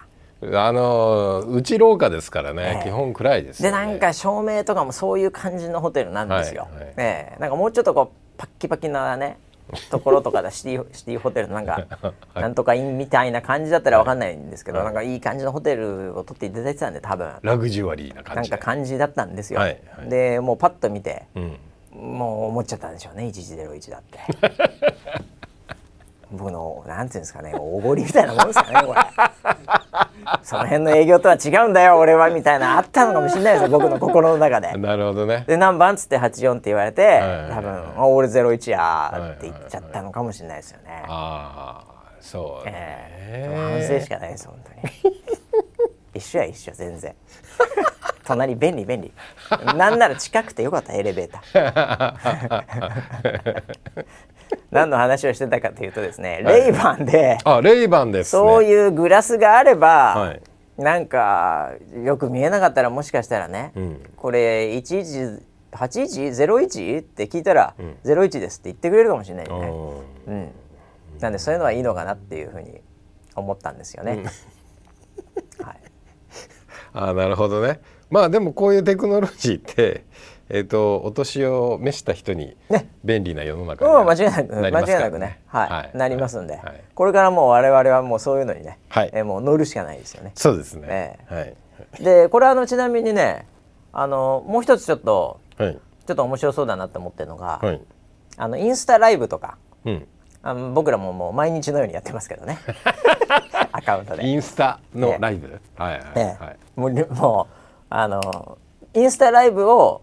[0.53, 9.39] あの内廊下ですからね、えー、基本暗いです、ね、でなんか照明とかもそういう感じのホテルなんですよ、はいはい、えー、なんかもうちょっとこうパッキパキなね
[9.91, 11.87] ところとかでシティシティホテルなんか、
[12.35, 17.33] なんとかインみたいな感じだったら分かんないんですけど、はい、なんかいい感じのホテルを取っていただいてたんで多分。
[17.41, 21.59] ラグジュアリーな感じなんか感じだったんですよ、はいはい、でもうパッと見て、うん、
[21.99, 24.19] もう思っちゃったんでしょうね1101だって
[26.37, 29.01] 僕のなんていうんですかねおごりみたいなもんですかねこれ。
[30.43, 34.73] その辺の営業とは違うんだよ俺はみたいなあったのかもしれないですよ僕の心の中で。
[34.73, 35.45] なるほどね。
[35.47, 37.83] で何番っつって84って言われて、はいはいはい、多分
[38.15, 44.71] 「俺01や」って言っちゃったのかもしれないですよね、はいはいはい、ああそうね、えー、反省しかないです本当
[45.09, 45.15] に。
[46.15, 47.15] 一緒や一緒全然。
[48.25, 49.13] 隣便利便利。
[49.77, 52.65] なんなら近くてよかったエレベーター
[54.71, 60.41] 何の話をしてたかというとですね、レイバンであレイバンです、そういうグラスがあれば、はい、
[60.77, 61.73] なんか
[62.05, 69.73] よく見えなかったらもしかしたらね、うん、これ118101って聞いたら、うん、01ですって言ってくれるかもしれないよね。
[70.27, 70.51] うん。
[71.21, 72.81] なんでそういうのはいいのかなっていうふうに
[73.37, 74.25] 思ったんですよね。
[75.63, 75.77] はい、
[76.93, 77.81] あなるほどね。
[78.11, 80.05] まあでもこういうテクノロジーって
[80.51, 82.57] えーと、お年を召した人に
[83.03, 90.33] 便利な世の中にな、ね、間違いなく、間違いなくね、はい、はい、なりますんで、はい、これからもう我々はもうそういうのにね、はい、えー、もう乗るしかないですよね。
[90.35, 90.87] そうですね。
[90.91, 91.55] えー、はい。
[92.01, 93.47] でこれあのちなみにね、
[93.93, 97.81] あのもう一つちょっと、はい、ちょっと面白そうだなと思ってるのが、はい、
[98.37, 100.07] あのインスタライブとか、うん、
[100.43, 102.59] あの僕らももう毎日のようにやってますけどね、
[103.73, 104.27] アカウントで。
[104.27, 106.57] インスタのライブ、ね、はいはいはい。
[106.77, 107.55] もうもう
[107.89, 108.59] あの
[108.95, 110.03] インスタライブを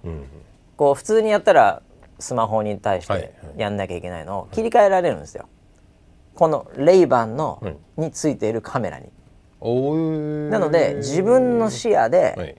[0.75, 1.81] こう普通にやったら
[2.19, 5.47] スマホに対してやんなきゃいけないのを切り替えられるんですよ。
[6.35, 7.61] このレイバンの
[7.97, 9.09] についているカメラに。
[10.49, 12.57] なので自分の視野で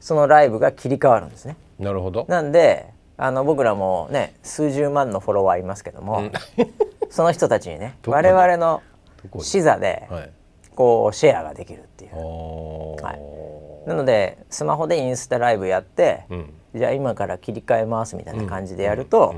[0.00, 1.56] そのライブが切り替わるんですね。
[1.78, 2.26] なるほど。
[2.28, 6.30] なんであの僕らもね数十万のフォロワーいますけども、
[7.10, 8.82] その人たちにね我々の
[9.40, 10.08] 視座で
[10.74, 12.16] こうシェアができるっていう。
[13.02, 19.34] はいなのでスマホでインスタライブやって、うん、じゃあ今から切り替えますみたいな感じでやると、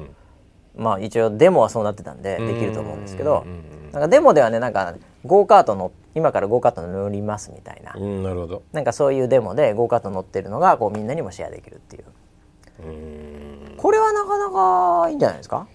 [0.76, 3.46] まあ一応デモはそうなってたんでできると思うんですけど、
[3.92, 8.62] なんかデモではねなんかゴーカートの今からゴーカート乗りますみたいな、なるほど。
[8.72, 12.04] なんかそういうデモでゴーカート乗ってるのがこうみんなにもシェアできるっていう。
[13.76, 15.66] これはなかなかいいんじゃないですか？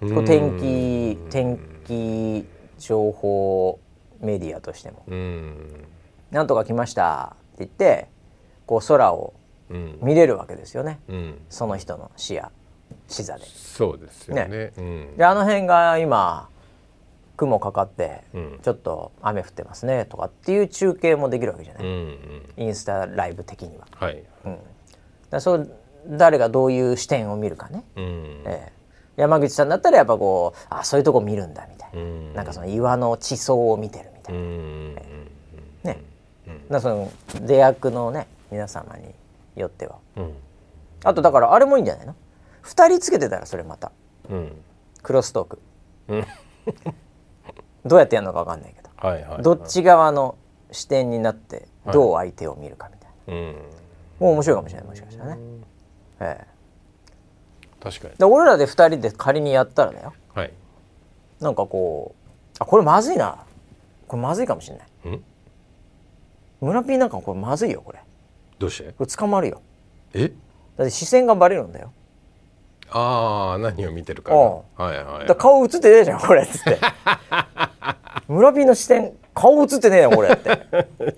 [0.00, 2.46] こう天気天気
[2.78, 3.80] 情報
[4.20, 5.04] メディアとしても。
[6.30, 8.08] なんとか来ました」って言って
[8.66, 9.34] こう空を
[10.00, 12.50] 見れるわけですよね、うん、その人の視野
[13.08, 13.44] 視座で。
[13.44, 14.48] そうですよね。
[14.48, 14.72] ね。
[14.76, 16.48] うん、であの辺が今
[17.36, 18.22] 雲かかって、
[18.62, 21.90] ちょっと雨降ってますねとかっていう中継もできるわけじゃない、うん
[22.56, 23.86] うん、インスタライブ的には。
[23.90, 24.22] はい。
[24.44, 24.58] うん、
[25.30, 25.70] だそう
[26.08, 28.42] 誰がどういう視点を見るかね、うん。
[28.46, 36.02] えー、山口さんだったらやっぱこうあそういうとこ見るんだみたいな、うん、なんかその岩の地層を見てるみたいな、うんえー、ね
[36.68, 39.14] なその出役のね皆様に
[39.60, 40.34] よっては、うん、
[41.04, 42.14] あとだからあれもいいんじゃないの
[42.62, 43.92] ？2人つけてたらそれまた、
[44.30, 44.52] うん、
[45.02, 45.58] クロストーク、
[46.08, 46.26] うん、
[47.86, 50.36] どうやってやるのか分かんないけど、はいはいはい、どっち側の
[50.72, 53.54] 視点になってどう相手を見るかみたいな、はい、
[54.18, 55.42] もう面白いかもしれないもしかしたらね、
[56.20, 56.46] ええ。
[57.82, 58.14] 確かに。
[58.16, 60.52] で俺らで2人で仮にやったらだよ、はい、
[61.40, 63.44] なんかこうあこれまずいな。
[64.08, 65.20] これまずいかもしれない
[66.60, 67.98] 村ピーなんかこれまずいよこれ。
[68.58, 68.92] どうして？
[68.92, 69.60] これ捕まるよ。
[70.14, 70.32] え？
[70.76, 71.92] だって視線がバレるんだよ。
[72.90, 76.78] ああ何を見てるかはいはい、はい、顔映ってねえじゃんこれっつって。
[78.28, 80.58] 村ピーの視点顔映ってねえよこれって。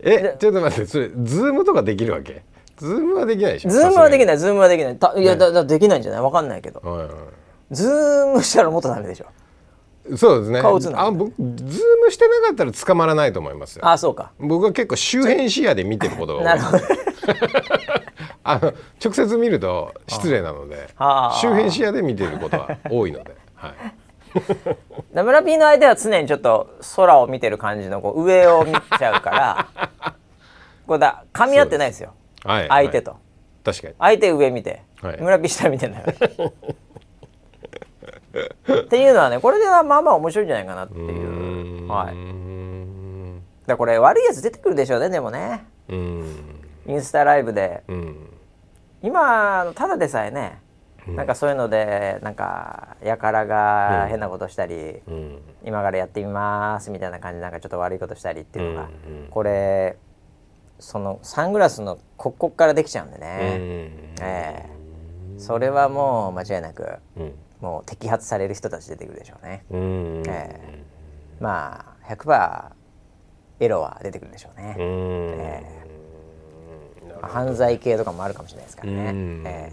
[0.00, 2.42] えちょっと待ってそれズームとかできるわけ？
[2.78, 4.96] ズームはできないでしょズームはできないズームはできない。
[4.96, 6.20] たいや、ね、だだできないんじゃない？
[6.22, 7.08] わかんないけど、はいはい、
[7.70, 9.26] ズームしたらもっとダメでしょ
[10.16, 10.60] そうですね。
[10.60, 13.88] 顔映あ僕ズームしてなかったら捕まらないと思いますよ。
[13.88, 14.32] あそうか。
[14.38, 16.80] 僕は結構周辺視野で見てることが多い。
[18.44, 20.88] あの直接見ると失礼なので
[21.40, 23.72] 周辺視野で見てることは多いので、はい、
[25.12, 29.68] ナムラピーの相手は常にちょっと空を見てる感じのこう上を見ちゃうから
[30.86, 32.12] これだ噛み合ってないですよ、
[32.44, 33.16] はい、相手と、
[33.64, 33.94] 確かに。
[33.98, 36.52] 相手上見て、はい、村ピー下見てんだよ
[38.80, 41.88] っていうのはねこれではまあまあ面白いんじゃないかなっていう。
[41.88, 42.34] はい。
[43.66, 45.66] だこれ悪いやつ出てくるでしょうねでもね。
[45.88, 47.82] インスタライブで。
[49.02, 50.62] 今ただでさえね
[51.06, 55.02] なんかそういうのでなんかやからが変なことしたり、
[55.62, 58.88] 今からやってみますみたいな感じでなんかちょっと悪いことしたりっていうのが、
[59.30, 59.98] これ
[60.78, 63.24] そのサングラスのここからできちゃうんでね、
[64.22, 66.98] えー、それはもう間違いなく、
[67.64, 69.64] もう摘発される人たち出てくるでしょうね。
[69.70, 69.76] う
[70.28, 72.72] えー、まあ100%
[73.60, 74.76] エロは出てくるでしょうね。
[74.78, 79.14] えー、犯罪系とかもあるかもしれないですからね。
[79.46, 79.72] え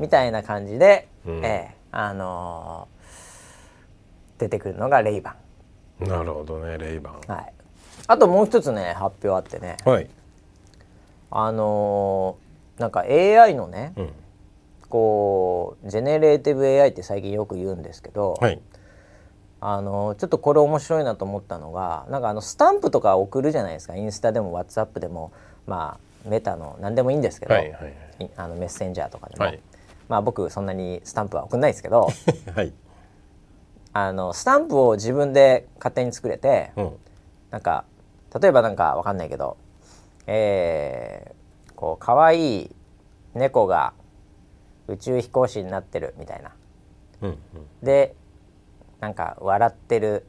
[0.00, 6.04] ー、みたいな感じで、えー、あのー、出てくるのが Ray-Ban。
[6.04, 7.20] なるほどね Ray-Ban。
[7.32, 7.52] はい。
[8.08, 9.76] あともう一つね発表あってね。
[9.84, 10.10] はい。
[11.30, 14.10] あのー、なんか AI のね、うん
[14.88, 18.60] こうジェネレーティブ AI って最近よく言うんですけど、はい、
[19.60, 23.96] あのちょっとこれ面白いなと思ったのがなんかあのスタンプとか送るじゃないですか。
[23.96, 25.32] インスタでも WhatsApp でも
[25.66, 27.88] まあメタの何でもいいんですけど、はいはいは
[28.20, 29.60] い、あのメッセンジャーとかでも、はい、
[30.08, 32.08] まあ僕そんなにスタンプは送んないですけど、
[32.54, 32.72] はい、
[33.92, 36.92] あのスタンプを自分で勝手に作れて、うん、
[37.50, 37.84] なんか
[38.40, 39.56] 例えばなんかわかんないけど
[40.30, 42.70] えー、こう可愛い
[43.34, 43.94] 猫が
[44.88, 46.52] 宇宙飛行士になってるみたいな。
[47.22, 47.38] うんうん。
[47.82, 48.14] で
[49.00, 50.26] なんか笑ってる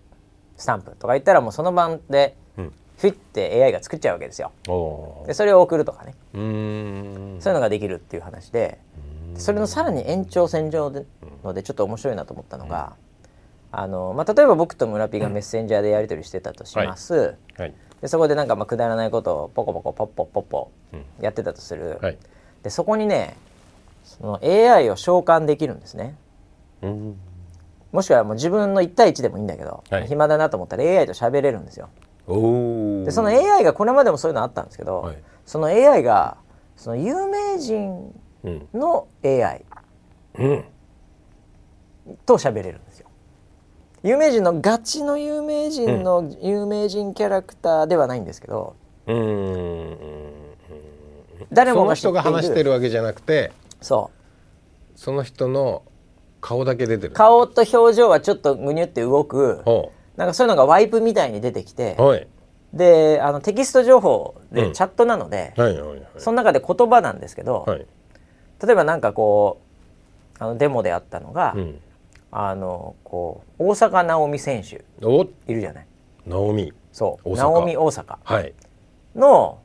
[0.58, 2.74] スタンプとか言ったらもうその晩でうん。
[2.98, 4.52] フィッて AI が作っちゃうわけですよ。
[4.68, 6.16] おでそれを送るとかね。
[6.34, 8.80] そういうのができるっていう話で。
[9.36, 11.06] それのさらに延長線上で
[11.44, 12.96] のでちょっと面白いなと思ったのが、
[13.72, 17.74] あのまあ、例えば僕と村ピーがメッセンジャーでやり取りしてたとします、はい。
[18.02, 20.72] でそこでなんかまあくだらないことをポコポコポッポッポッポ
[21.22, 22.18] やってたとする、はい。
[22.64, 23.38] でそこにね
[24.04, 26.16] その AI を召喚できるんですね。
[26.82, 27.16] うん。
[27.92, 30.08] もしくはもう自分の1対1でもいいんだけど、はい。
[30.08, 31.90] 暇だなと思ったら AI と喋れるんですよ。
[32.28, 35.18] でその AI がこれまでもそういうのあったんですけど、はい。
[35.46, 36.38] その AI が
[36.76, 38.68] その有名人うん。
[38.74, 39.66] の AI
[40.38, 40.64] うん
[42.26, 43.08] と喋れるんですよ。
[44.04, 48.76] 有名人のガチの有名人の有名人キャラクターではないんですけど、
[49.08, 50.30] うーん。
[51.52, 52.34] 誰もその人が知っている。
[52.34, 54.12] が話してるわけじゃなくてそ
[54.96, 55.84] その人の
[56.42, 57.12] 顔だけ出てる。
[57.12, 59.62] う顔と表情はちょっとぐにゅって動く。
[59.66, 61.96] ほなんかそういうのがワイプみたいに出てきて。
[62.00, 62.28] うはい。
[62.74, 64.56] であのテキスト情報うん。
[64.56, 66.02] でチャットなので、はいはいはい。
[66.18, 67.86] その中で言葉なんですけど、はい。
[68.64, 69.62] 例えばなんかこ
[70.40, 71.80] うあのデモであったのが、うん。
[72.32, 75.88] あのこう大坂なおみ選手おいるじゃない。
[76.28, 76.74] 直美。
[76.92, 77.30] そう。
[77.32, 77.38] 大阪。
[77.38, 78.54] 直美大阪はい。
[79.16, 79.60] の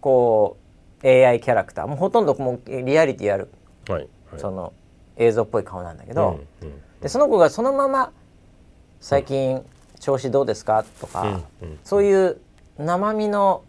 [0.00, 0.61] こう
[1.04, 1.86] AI キャラクター。
[1.86, 3.50] もうほとんどもうリアリティある、
[3.88, 4.40] はいはい。
[4.40, 4.72] その
[5.16, 6.82] 映像っぽい顔なんだけど、うんうん。
[7.00, 8.12] でその子がそのまま
[9.00, 9.64] 「最近
[10.00, 11.78] 調子どうですか?」とか、うんうん。
[11.84, 12.38] そういう
[12.78, 13.62] 生身の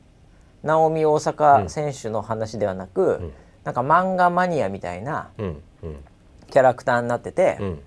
[0.64, 3.34] 直美大阪選手の話ではなく、ん。
[3.64, 5.96] なんか漫画マニアみたいなうんうん
[6.50, 7.80] キャラクターになってて、うん。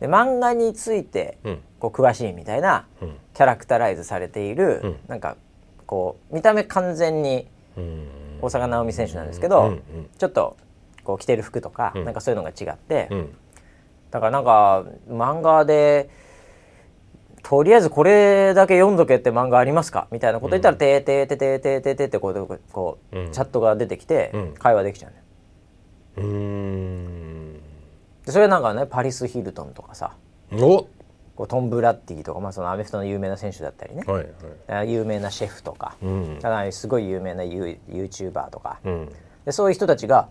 [0.00, 1.62] で漫画についてうん。
[1.78, 3.16] こう詳しいみたいなうん。
[3.34, 4.96] キャラクタライズされている、うん。
[5.06, 5.36] なんか
[5.86, 8.08] こう見た目完全にうん
[8.42, 9.82] 大阪なおみ選手なんですけど、うんうん。
[10.18, 10.56] ちょっと
[11.04, 12.04] こう着てる服とか、うん。
[12.04, 13.36] なんかそういうのが違って、うん。
[14.10, 16.10] だからなんか漫画で
[17.42, 20.08] とりあえずこれだけ読んどけって漫画ありますか？
[20.10, 23.32] みたいなこと言ったら「てーてーてーてーてーてーてー」ってこうこう、うん。
[23.32, 24.54] チャットが出てきて、うん。
[24.54, 25.22] 会話できちゃうね
[26.16, 27.54] うーん。
[28.26, 30.16] でそれなんかねパリス・ヒルトンとかさ。
[30.52, 30.86] お
[31.36, 34.26] こうトム・ブラッディとか、まあ、そのアメフトの有名な選手だったりね、はいはい。
[34.68, 36.34] あ有名なシェフとか、うん。
[36.40, 39.12] だからすごい有名なユー YouTuber とか、うん。
[39.44, 40.28] でそういう人たちが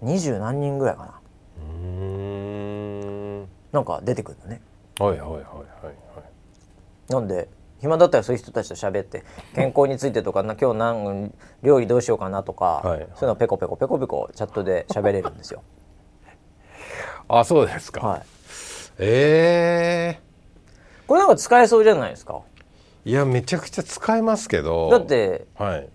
[0.00, 1.20] 二十何人ぐらいかな。
[1.58, 3.48] うーん。
[3.72, 4.60] なんか出てくるのね。
[4.98, 7.12] はいはいはいはいはい。
[7.12, 7.48] なんで
[7.80, 11.32] 暇だったらそういう人たちと喋って健康についてとかな今日何
[11.62, 15.62] 料理どうしようかなとか、はいそういうのをペコペコペコペコチャットで喋れるんですよ。
[17.28, 18.22] あそうですか、はい、
[18.98, 20.20] え
[21.10, 22.40] これなんか使えそうじゃないですか？
[23.04, 24.88] えいやめちゃくちゃ使えますけど。
[24.90, 25.88] だってはい。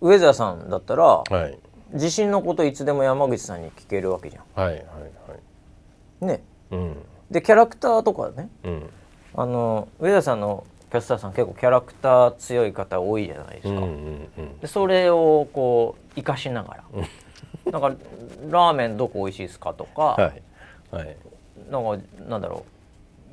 [0.00, 1.56] ウェザーさんだったらはい。
[1.94, 4.84] 地震のこといつでも山口さんに聞けるわけじゃはいはいは
[6.22, 6.24] い。
[6.24, 6.26] ん。
[6.26, 6.42] ね。
[6.72, 6.96] うん。
[7.30, 8.48] でキャラクターとかね。
[8.64, 8.90] うん。
[9.36, 13.68] あのウェザーさんのキャスターさん結構キャラクター強い方多いじゃないですか。
[13.68, 14.58] うんうんうん。
[14.58, 16.84] でそれをこう生かしながら、
[17.70, 17.96] なんか
[18.50, 20.42] ラーメンどこ美味しいですかとか、はい
[20.90, 21.16] はい。
[21.70, 22.77] なんかなんだろう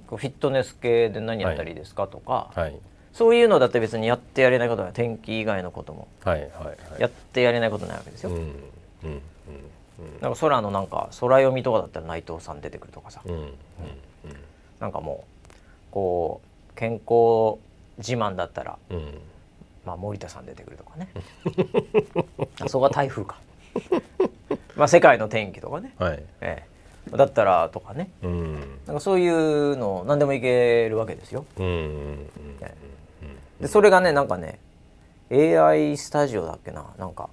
[0.08, 2.76] こうフィットネス系で何やったらいいですかとか、はい。
[3.14, 6.08] そういうのだって別にやってやれないことは天気以外のことも。
[7.00, 8.32] やってやれないことないわけですよ。
[10.22, 13.52] なんか空のなんか空読みとかだったら内藤さん出てくるとかさ、うんうん
[14.80, 15.54] なんかもう
[15.92, 17.58] こう健康
[17.98, 19.22] 自慢だったら、うんうん。
[19.86, 21.08] まあ、森田さん出てくるとかね。
[22.60, 23.40] あそこは台風か。
[24.76, 26.24] まあ世界の天気とかね、はい。
[26.42, 26.68] ええ、
[27.12, 28.10] だったらとかね。
[28.24, 28.54] うん。
[28.86, 31.46] なんかそういうの何でもいけるわけですよ。
[33.60, 34.60] でそれがねなんかね
[35.32, 36.86] AI スタジオだっけな。
[36.98, 37.30] なんか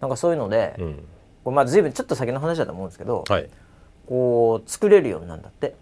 [0.00, 1.04] なんかそういうので、うん。
[1.44, 3.48] これまあ随分ちょっと先の話だと思うんですけど、はい。
[4.06, 5.74] こう作れるようになるんだって。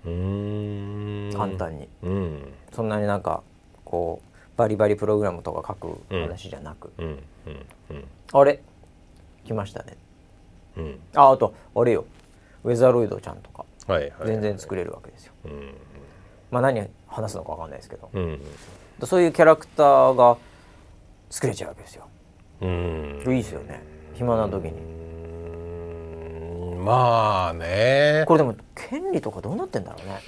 [1.37, 2.53] 簡単に、うん。
[2.73, 3.43] そんなになんか
[3.85, 6.93] こうバリバリプログラムとか書く話じゃなく、
[8.33, 8.61] あれ？
[9.45, 9.97] 来ましたね。
[10.77, 11.01] うん。
[11.15, 12.05] ああとあれよ
[12.65, 13.65] ウェザーロイドちゃんとか
[14.25, 15.75] 全然作れるわけですよ、うん
[16.51, 18.41] まあ何話すのかわかんないですけど、うん
[19.05, 20.37] そういうキャラクターが
[21.31, 22.09] 作れちゃうわけですよ。
[22.61, 23.23] うん。
[23.29, 23.83] いいですよね。
[24.15, 24.73] 暇な時に。
[24.73, 26.85] うん。
[26.85, 28.25] まあね。
[28.27, 30.21] これでも権利とかどうなってんだろうね。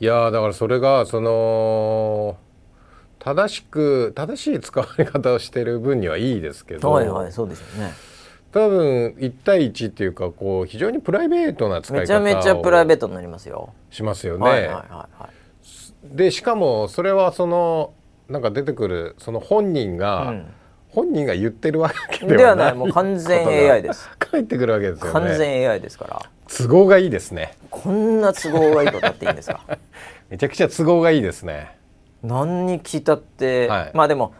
[0.00, 2.36] いやーだからそれがその
[3.18, 7.92] 正しく正しい使われ方をしてる分にはいいですけど、はいはいそうですよね
[8.58, 14.44] 多分1対1っていうかこう非常にプライベートな使い方をめちゃめちゃプライベートになりますよ、しますよね。
[14.44, 15.28] はいはいはいは
[16.12, 16.16] い。
[16.16, 17.92] でしかもそれはその
[18.28, 20.46] なんか出てくるその本人が、うん。
[20.90, 22.72] 本人が言ってるわけではない。
[22.72, 22.74] い。
[22.74, 24.08] もう完全 AI です。
[24.18, 25.12] 返ってくるわけですよね。
[25.12, 26.22] 完全 AI ですから。
[26.48, 27.56] 都合がいいですね。
[27.70, 29.60] こんな都合がいいことあっていいんですか？
[30.30, 31.76] めちゃくちゃ都合がいいですね。
[32.22, 33.90] 何に聞いたって、はい。
[33.94, 34.32] まあでも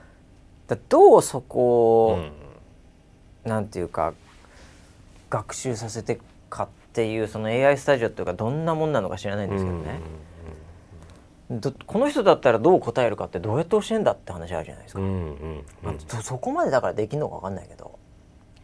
[0.66, 2.32] だどうそこを、うん
[3.49, 4.14] なんていうか
[5.30, 6.20] 学習させて
[6.51, 10.01] かっていうその AI スタジオっていうかどんなもんなのか知らないんですけどね、
[11.51, 15.64] どこの人だったらどう答えるかってどうやって教えんだって話あるじゃないですか、うんうんうん。
[15.82, 17.99] まあそそこまでだからできんのか分かんないけど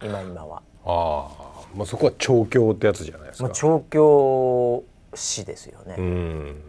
[0.03, 0.63] 今今は。
[0.85, 1.55] ああ。
[1.75, 3.45] まあそこは調教ってやつじゃないですか。
[3.45, 6.63] もう調教師ですよね、うん。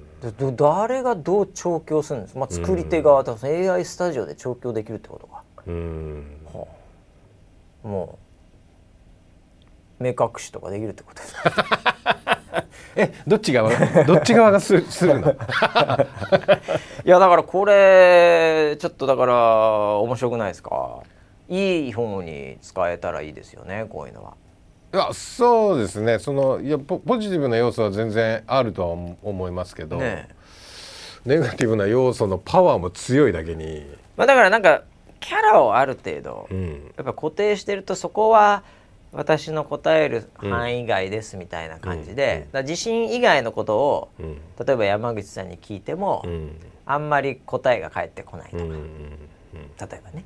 [0.56, 6.26] 誰がどう調教するんですまあ作り手側だから AI スタジオで調教できるってことか、うん。
[6.45, 6.45] はあ
[7.86, 8.18] も
[10.00, 11.22] う目隠しとかできるってこと？
[11.22, 11.42] ですか
[12.98, 13.70] えどっち側？
[14.06, 15.32] どっち側がすするの？
[17.06, 19.36] いやだからこれちょっとだから
[20.00, 21.00] 面白くないですか？
[21.48, 24.34] いい方に使えたらいいですよねこういうのは。
[24.94, 26.20] いやそうですね。
[26.20, 30.30] そのいやポポジティブな要素は全然あるとは思思いますけど、ね
[31.26, 33.84] ネガティブな要素のパワーも強いだけに、
[34.16, 34.84] まあ、だからなんか
[35.28, 36.94] キャラをある程度うん。
[36.98, 38.64] やっぱ固定してるとそこは
[39.12, 42.66] 私の答える範囲外ですみたいな感じで、うん。
[42.66, 44.38] 地震以外のことをうん。
[44.64, 46.56] 例えば山口さんに聞いても、うん。
[46.86, 48.80] あんまり答えが返ってこないとか、うんうん
[49.80, 50.26] 例えばね。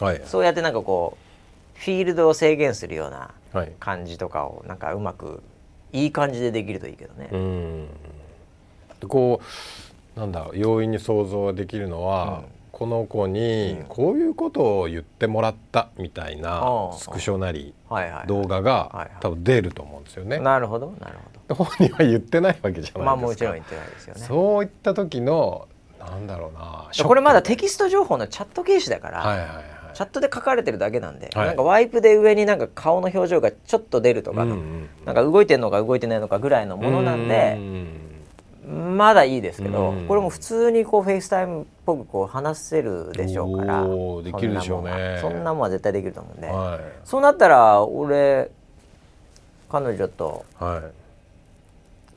[0.00, 0.22] はい。
[0.24, 1.16] そうやってなんかこ
[1.76, 3.72] うフィールドを制限するようなはい。
[3.78, 5.42] 感じとかをなんかうまく
[5.92, 7.28] いい感じでできるといいけどね。
[7.30, 7.86] うん。
[9.00, 9.40] でこ
[10.16, 13.84] うなんだ容易に想像できるのは、うんこの子にうん。
[13.88, 17.74] こういうことを言ってもらったみたいなスクショなり
[18.26, 20.38] 動画はいがはい多分出ると思うんですよね。
[20.38, 22.98] なるほどなるほで本人は言ってないわけじゃないですど。
[23.00, 23.04] か。
[23.04, 24.20] まあもちろん言ってないですよね。
[24.22, 25.68] そういった時の
[25.98, 29.64] なんだろうなこれまだテキスト情報のチャット形式だから、はいはいはい。
[29.92, 31.46] チャットで書かれてるだけなんで、はい。
[31.48, 34.88] なんかワイプで上になんか顔の表情がちょっぽ出るとかの、うんうん。
[35.04, 38.09] なんか動いてるのか動いてないのかぐらいのものなんでう、ん
[38.70, 40.06] まだいいですけど、うん。
[40.06, 43.82] これも普通にこう FaceTime っぽくこう話せるでしょうから
[44.22, 45.18] できるでしょうね。
[45.20, 46.80] そんなもんは絶対できると思うんで、はい。
[47.04, 48.50] そうなったら俺
[49.68, 50.82] 彼女とはい。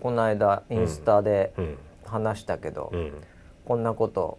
[0.01, 1.77] この間インスタでうん。
[2.05, 3.13] 話したけど、うん。
[3.65, 4.37] こんなこと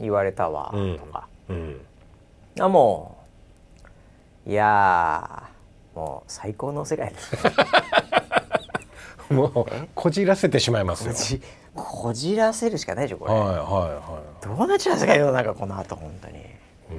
[0.00, 0.98] 言われたわうん。
[0.98, 1.80] とか、うん。
[2.58, 3.18] あも
[4.46, 7.36] ういやーもう最高の世界です。
[7.36, 7.52] ね
[9.34, 11.12] もうこじらせてしまいますよ。
[11.12, 11.42] こじ
[11.74, 16.38] こじらせるしかないでしょこれ、はいはいはどうなっちゃうんですか世の中この後本当にい。
[16.38, 16.94] うー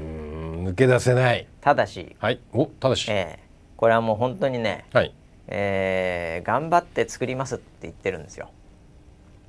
[0.64, 1.48] ん抜け出せない。
[1.62, 2.40] ただし、はい。
[2.54, 3.10] おただし。
[3.12, 3.46] ええ
[3.78, 5.14] これはもう本当にね、はい。
[5.48, 8.50] えー頑張って作りますって言ってるんですよ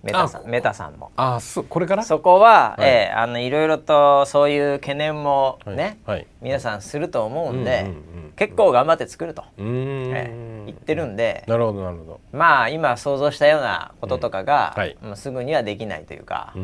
[0.07, 2.03] メタさあんメタさんもあそうこれから？
[2.05, 6.19] そこは、はいええあのいろいろとそういう懸念もね、はい。
[6.19, 6.27] はい。
[6.41, 7.93] 皆さんすると思うんで、うんうんう
[8.23, 9.45] ん結構頑張って作ると。
[9.59, 9.63] え
[10.29, 12.21] え言ってるんで、なるほどなるほど。
[12.33, 16.59] まあ今想像したようなこととかが、うんはいもうすぐにはできないというかう。
[16.61, 16.63] う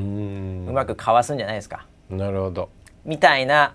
[0.72, 2.68] まくかわすんじゃないですかなるほど。
[3.07, 3.74] みたいな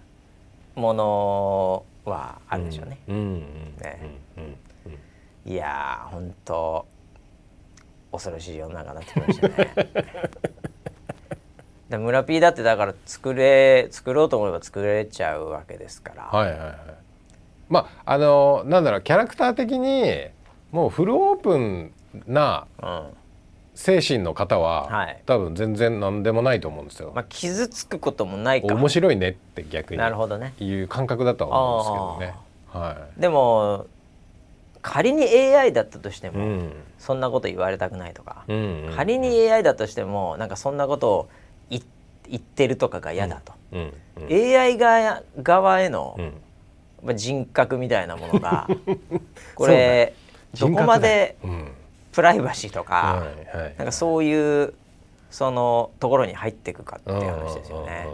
[0.75, 2.99] ものはあるでしょうね。
[5.45, 6.85] いやー本当
[8.11, 9.73] 恐ろしい世の中になってきましたね。
[11.89, 16.75] で村 P だってだから作れ作ろうと思えば作れちゃうわけですから、はいはいはい。
[17.69, 20.27] まああのなんだろうキャラクター的に
[20.71, 21.93] もうフルオープン
[22.27, 23.17] なうん
[23.77, 27.11] 精神の方は、はい多分全然何でもないと思うんですよ。
[27.13, 32.39] まあ、傷つくこともないか面白いねって逆になるほどねいう感覚だとは思うんですけどね。
[32.73, 33.85] はでも
[34.87, 36.31] 仮に AI だったとしてい。
[36.31, 36.71] も、うん。
[36.97, 41.29] そんなこと言われたくないとか、うんうん仮に AI だとしてもなんかそんなことを
[41.69, 41.81] 言
[42.29, 44.33] 言ってるとかが嫌だと、うんうん。
[44.33, 46.33] AI 側側への、うん。
[47.03, 48.67] まあ、人格みたいなものが
[49.55, 50.13] これ、
[50.59, 51.35] どこまで
[52.11, 54.73] プライバシーとか、はいはいなんかそういう
[55.29, 58.07] そのところに入っていくかっていう話ですよね。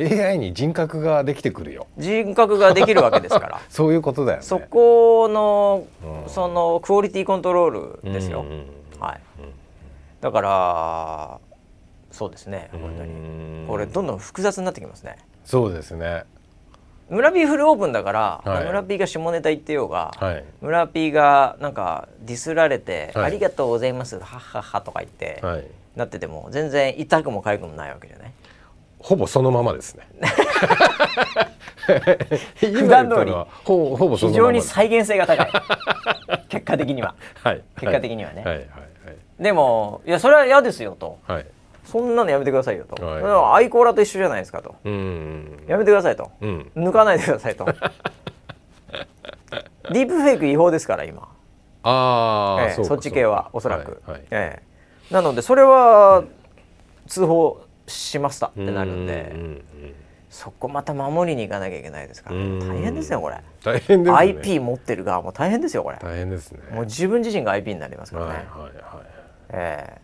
[0.00, 1.86] うんうんうんうん AI に人格ができてくるよ。
[1.98, 4.44] 人格ができるわけですから そういうことだよね。
[4.44, 5.84] そこの
[6.24, 8.40] うんそのクオリティコントロールですよ。
[8.40, 8.66] うんうんうん
[9.00, 9.20] はい、
[10.20, 11.38] だから
[12.10, 13.14] そうですね本当にう
[13.64, 15.16] んこれどんどん複雑になってきますね。
[15.44, 16.24] そうですね。
[17.08, 25.64] 村 P フルオープンだから、はい村 P が下ネタ言ってようが、はい村 P がなんかディスられて、はいありがとうございますはっはっはとか言って、はい。
[25.96, 28.32] なってても全然痛くも痒くもないわけじゃない
[29.00, 30.06] ほぼそのままですね。
[32.60, 33.32] 普段通り
[33.64, 34.68] ほほぼそ非のままです。
[34.68, 35.50] 常に再現性が高い。
[36.48, 37.14] 結果的には。
[37.42, 37.62] はい。
[37.78, 38.44] 結果的にはね。
[38.44, 38.56] はい。
[38.56, 38.66] はい。
[39.38, 41.18] でもいやそれは嫌ですよと。
[41.26, 41.36] はい。
[41.38, 41.46] はい。
[41.84, 43.18] そんなのやめてくださいよと、は
[43.58, 43.64] い。
[43.64, 44.76] アイコーラと一緒じゃないですかと。
[44.84, 45.64] うん。
[45.66, 46.70] やめてくださいと、うん。
[46.76, 47.64] 抜かないでくださいと。
[49.90, 51.26] ディープフェイク違法ですから今。
[51.82, 54.12] ああ、ええそっち系はおそらく、はい。
[54.12, 54.22] はい。
[54.30, 54.60] え
[55.10, 55.12] え。
[55.12, 56.22] なのでそれは
[57.08, 57.60] 通報
[57.90, 59.64] しましたってなるんで、うんうんうん
[60.30, 62.58] そこまた守りに行かなきゃいけないですから、うん。
[62.60, 64.16] 大変ですよこれ、大変ですね。
[64.16, 69.04] IP 持ってる側も大変ですよこれ、大変ですねもう自分自身が IP になりますからね、はいはいはい。
[69.50, 69.98] え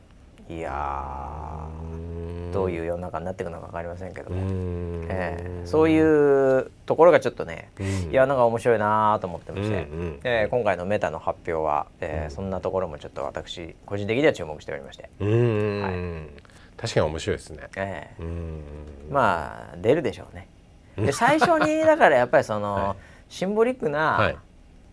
[0.50, 0.54] え。
[0.56, 2.52] いやー。
[2.52, 5.04] どういう世の中になっていくのか分かりませんけどうも、ん。
[5.08, 5.60] ええ。
[5.64, 7.86] そういうところがちょっとね、うん。
[8.10, 10.20] いやなんか面白いなと思ってまして、うんうん。
[10.24, 16.28] ええ今回のメタの発表は、ええそんなところもちょっと私個人的には注目しておりまして、うんうん
[16.76, 17.68] 確かに面白いですね。
[17.76, 18.22] ええ。
[18.22, 18.62] うん。
[19.10, 20.48] まあ出るでしょうね。
[20.96, 22.96] で最初にだからやっぱりその、はい。
[23.28, 24.36] シンボリックな、はい。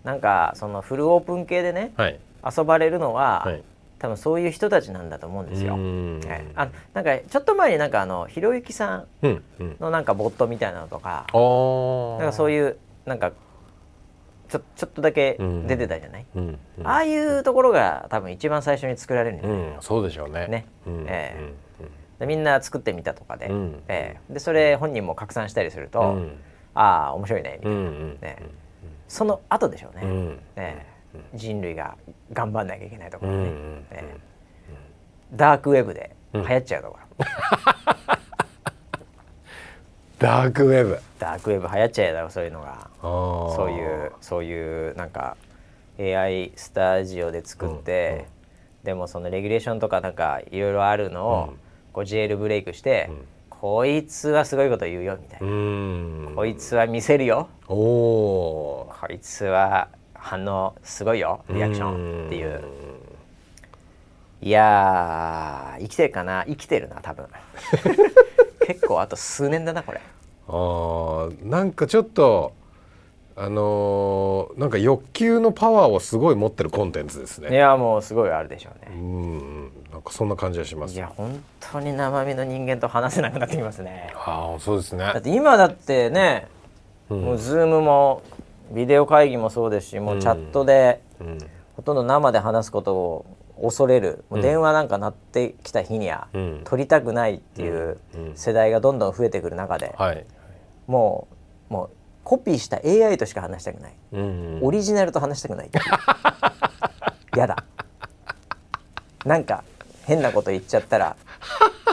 [0.03, 2.19] なんかそのフルオープン系でねはい。
[2.57, 3.63] 遊ばれるのは、はい。
[3.99, 5.75] 多分そういう人たちなんだと思うんですよ。
[5.75, 6.19] うん。
[6.25, 6.51] ええ。
[6.55, 9.77] あなんかちょっと前になんかあのひろゆきさんうんうん。
[9.79, 12.17] のなんかボットみたいなのとかあー。
[12.17, 13.31] なんかそういうなんか
[14.49, 16.88] ちょちょっとだけ出てたじゃない、うんうん。
[16.88, 20.47] ああいうところが多分一番最初に作られるんじゃないうんそうでしょうね。
[20.47, 20.65] ね。
[20.86, 21.39] うんええ。
[21.39, 21.53] うん
[22.20, 23.84] でみんな作ってみたとかで,、うん。
[23.88, 24.34] ええ。
[24.34, 26.38] でそれ本人も拡散したりすると、うん。
[26.76, 27.82] ああ面白いねみたいな、
[28.36, 28.38] ね。
[29.07, 30.39] その後でしょうね、うん。
[30.55, 30.93] ええ
[31.36, 31.95] 人類が
[32.32, 33.51] 頑張んなきゃいけないところね、う
[33.91, 34.18] ええ
[35.34, 37.26] ダークウェブで流行っちゃうところ、
[40.18, 40.99] ダークウェブ。
[41.20, 42.89] ダークウェブ流行っちゃうだろそういうのが。
[43.01, 45.38] そそういうそういうなんか
[45.99, 48.26] AI スタジオで作って、
[48.84, 51.59] でもそのレギュレーションとかなんかいろいろあるのを、うん
[51.94, 53.26] こうジェールブレイクして、ん。
[53.50, 56.34] こいつはすごいこと言うよみたいな、うん。
[56.36, 57.48] こいつは見せるよ。
[57.66, 62.26] こいつは反応すごいよリアクション。
[62.28, 62.62] っていう。
[64.41, 66.44] いやー生きてるかな？
[66.46, 67.28] 生きてるな多分。
[68.68, 70.02] 結構あと数年だなこれ。
[70.48, 72.54] あーなんかちょっと
[73.36, 79.61] あのーなんか欲求のパワーをすごい持ってるコンテンツですいねやもうすごいあるでしょううね、ん。
[79.91, 80.93] なんかそんな感じがします。
[80.93, 84.13] いや本当に生身の人間と話せなくなってきますね。
[84.15, 85.05] ああそうですね。
[85.05, 86.47] だって今だってね、
[87.09, 87.21] うん。
[87.21, 88.21] もう Zoom も
[88.71, 91.38] ビデオ会議もそうですしもうチャットでうん。
[91.75, 93.25] ほとんど生で話すことを
[93.61, 94.25] 恐れる。
[94.29, 96.61] もう電話なんか鳴ってきた日には、うん。
[96.65, 98.31] 取りたくないっていううん。
[98.36, 100.23] 世代がどんどん増えてくる中で、はい。
[100.86, 101.27] も
[101.71, 101.89] うもう
[102.24, 105.69] コピーした AI としか話したくない、うんオリジナルと話したくない
[107.36, 107.57] や だ。
[109.26, 109.63] なんか
[110.05, 111.15] 変なこと言っちゃったら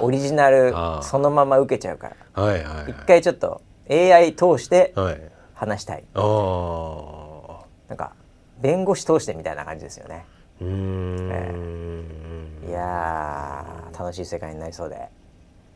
[0.02, 2.42] オリジナルそのまま受けちゃうから。
[2.42, 2.90] はいはいはい。
[2.90, 3.60] 一回ちょっと
[3.90, 5.20] AI 通してはい。
[5.54, 6.04] 話したい。
[6.14, 8.12] ああなんか
[8.60, 10.24] 弁護士通してみたいな感じですよね。
[10.60, 12.66] うーん。
[12.68, 15.08] いやー楽しい世界になりそうで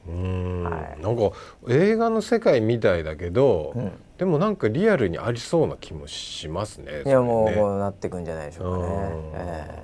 [0.08, 0.64] うーん。
[0.64, 1.02] はい。
[1.02, 1.30] なんか
[1.68, 3.92] 映画の世界みたいだけど、うん。
[4.18, 7.02] でもなんかリアルにありそうな気もしますね。
[7.04, 8.94] いやもう,、こうなっていくんじゃないでしょうかね。
[8.94, 9.82] うん、ええ。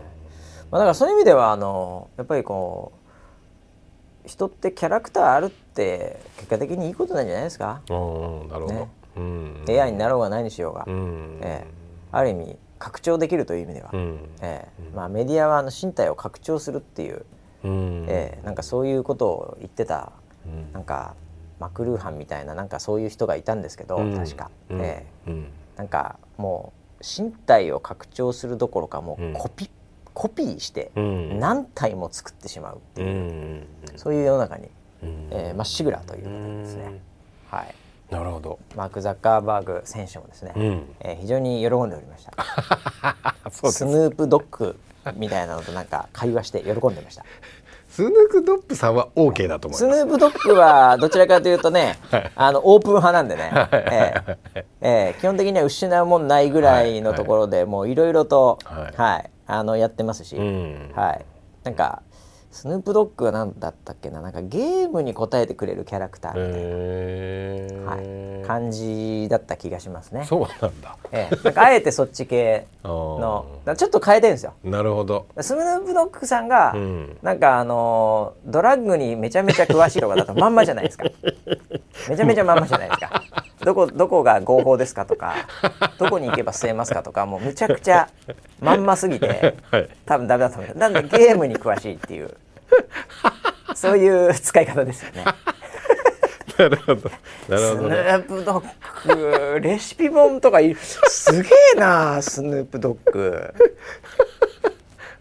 [0.71, 2.93] まあ、だからそういう意味ではあのやっぱりこ
[4.25, 8.73] う人ってキャラクターあるって結果的にいいことなんじゃないですか、うんなるほど。
[8.75, 8.89] ね。
[9.17, 11.71] うん、AI になろうが何にしようが、うん、ええ。
[12.13, 14.97] ある意味拡張できるという意味では、うん、ええ。
[14.97, 17.27] まあ、メディアはあの身体を拡張するっていう、
[17.65, 20.13] うん、ええなんかそういうことを言ってた
[20.47, 20.73] うん。
[20.73, 21.15] なんか
[21.59, 24.17] マクルーハンみたいななんかそういう人がいたんですけど、うん。
[24.17, 24.81] 確か、うん。
[24.81, 25.31] ええ。
[25.31, 25.47] うん。
[25.77, 29.71] なんかもう身体を拡張するどころかもうコピ,、
[30.15, 31.39] コピーしてうん。
[31.39, 34.69] 何体も作ってしまうってういう、ん、そういう世の中に、
[35.03, 35.29] うん。
[35.31, 37.01] えーまっしぐらということですね、
[37.51, 37.75] はい、
[38.11, 38.59] なるほど。
[38.77, 42.33] マーク・ザッカーバーグ選手もですね、うん、えー非常に喜んでおりました。
[43.51, 44.79] スヌープドッグ
[45.17, 47.25] みたいなのとなんか会話して喜んでました。
[47.89, 50.05] スヌークドップさんは OK だと思いスます。
[50.05, 51.99] ヌープドッグはどちらかというとね、
[52.37, 54.15] あのオープン派なんでね、え
[54.55, 54.65] え。
[54.81, 55.21] ええ。
[55.21, 58.97] 基本的には失うもんないぐらいのところで、もういろいろと、はい。
[58.97, 61.25] はい、あのやってますし、うん、はい、
[61.65, 62.03] なんか
[62.51, 64.21] スヌープドッグは何だったっけな？
[64.21, 70.25] なんかゲームに答えてくれるキャラクターみたいな、はい、感じだった気がしますね。
[70.25, 70.97] そうなんだ。
[71.13, 73.47] ええ、なんかあえてそっち系の。
[73.77, 74.55] ちょっと変えてるんですよ。
[74.65, 75.27] なるほど。
[75.41, 77.19] スヌープドッグさんが、うん。
[77.23, 81.05] なんかあのードラッグにめちゃめちゃ詳しいとかだとまんまじゃないですか。
[82.09, 83.23] めちゃめちゃまんまじゃないですか
[83.65, 85.35] どこどこが合法ですかとか
[85.99, 88.09] どこに行けば吸えますかとかもうむちゃくちゃ
[88.61, 89.89] まんますぎてはい。
[90.07, 90.79] 多分ダメだと思う。
[90.79, 92.35] なんでゲームに詳しいっていう
[93.75, 95.25] そういう使い方ですよね。
[96.59, 97.11] なるほど。
[97.49, 97.97] なるスヌほどね。
[97.97, 100.59] ープドッグレシピ本とか
[101.09, 103.55] すげえなスヌープドッグ。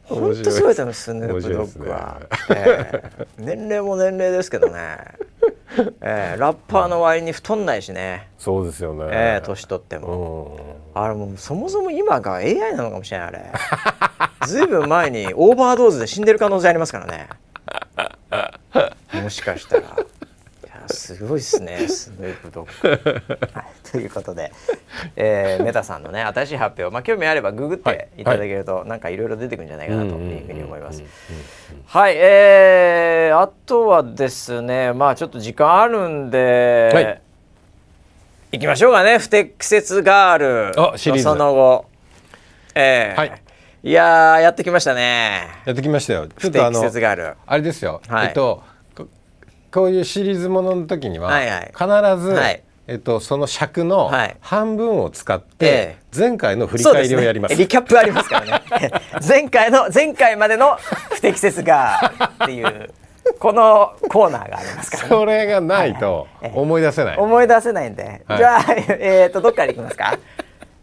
[0.03, 2.19] 本当すごいと思うスヌープドッグは、
[2.49, 3.27] ええ。
[3.37, 4.97] 年齢も年齢ですけどね、
[6.01, 9.05] ええラッパーの割に太んないしね、そうですよね。
[9.11, 10.57] ええ年取っても、
[10.95, 11.01] うん。
[11.01, 13.45] あれもうそもそも今が AI なのかもしれないあれ。
[14.47, 17.29] ずいぶん前にオーバードーズで死んでる可能性ありますからね。
[19.21, 19.83] もしかしたら
[20.93, 24.51] すごいですねスヌープドッグ、はい、ということで、
[25.15, 31.03] えー、メタさんのね新しい発表、まあ、興味あればググっていただけると、はい、なんかいろいろ出てくるんじゃないかなというふうに思います。
[31.85, 37.21] はい、えー、あとはですねまあちょっと時間あるんで、はい、
[38.53, 41.85] いきましょうかね不適切ガールその後。
[42.75, 43.41] えー、はい
[43.81, 45.47] いややってきましたね。
[45.65, 46.27] やってきましたよ。
[46.27, 46.81] ちょっとあの
[47.45, 48.01] あれですよ。
[48.09, 48.61] はい、えっと
[49.71, 54.11] こういうシリーズものの時には、はいはい、必ず、はい、えっとその尺の
[54.41, 57.55] 半分を使って、前回の振り返りをやります。
[57.55, 58.91] すね、リキャップありますからね。
[59.27, 60.77] 前回の前回までの
[61.11, 62.11] 不適切が
[62.43, 62.89] っていう。
[63.37, 70.17] このコーナーがありますから、ね、それがないと思い出せない、思い出せないんで、じゃあえっ、ー、とどっからいきますか？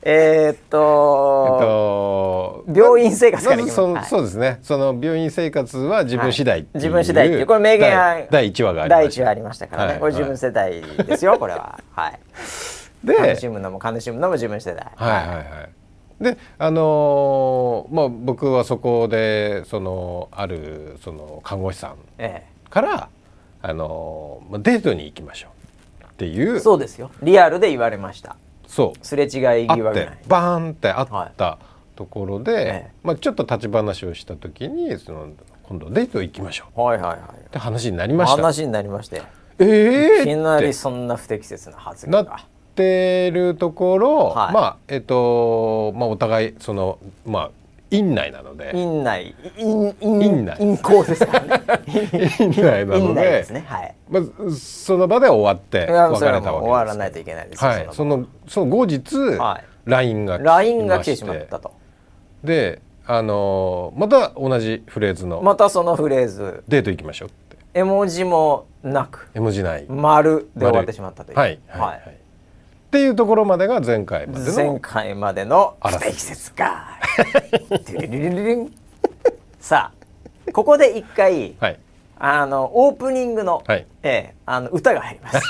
[0.08, 4.60] えー、っと、えっと、病院生活からまずそ,、そうですね。
[4.62, 7.46] その病院生活は自分次第、はい、自分次第っていう。
[7.46, 9.24] これ名言第1話がありました。
[9.24, 11.80] 第1話ありましたからね、はい、これ自分世代ですよ、これは。
[11.90, 12.20] はい。
[13.04, 14.86] で悲しむのも悲しむのも自分世代。
[14.94, 16.22] はいはいはい。
[16.22, 21.96] であのー、まあ僕はそこでそのあるその看護師さん
[22.70, 25.48] から、ええ、あのー、デートに行きましょ
[26.00, 26.60] うっていう。
[26.60, 27.10] そうですよ。
[27.24, 28.36] リアルで言われました
[28.66, 29.06] そう。
[29.06, 30.18] すれ違い際ぐらい。
[30.28, 31.58] バーンってあった
[31.94, 35.28] ところで、はい、まあ、ちょっと立ち話をした時にその
[35.64, 38.36] 今度デート行きましょう、はいはいはい、って話になりました。
[38.36, 39.22] 話になりまして。
[39.58, 42.24] えー、いきなりそんな不適切な発言が。
[42.24, 42.40] なっ
[42.76, 47.50] てるところ、はい、まあえっ、とまあお互いそのまあ
[47.90, 48.72] 院内なので。
[48.74, 49.34] 院内。
[49.56, 50.56] 院院内。
[50.60, 51.40] 院校ですか
[52.40, 53.64] 院内なので、ね。
[53.66, 56.50] はい、まあ、その場で終わって別れたわけです。
[56.50, 57.64] 終わらないといけないです。
[57.64, 61.72] はい、そのその後日、はい、LINE が LINE が来てしまったと。
[62.42, 66.64] であのー、また同じフレーズのまたそのフレーズ。
[66.66, 67.56] デート行きましょうって。
[67.72, 69.30] 絵文字もなく。
[69.32, 69.86] 絵文字ない。
[69.88, 71.38] 丸で終わってしまったという。
[71.38, 72.25] はい、はい、はい
[72.96, 76.98] っていうところまでが前回までの前回までの不適切か
[79.60, 79.92] さ
[80.48, 81.78] あここで一回、はい、
[82.18, 85.40] あのオープニングの、はい、えー、あの歌が入ります。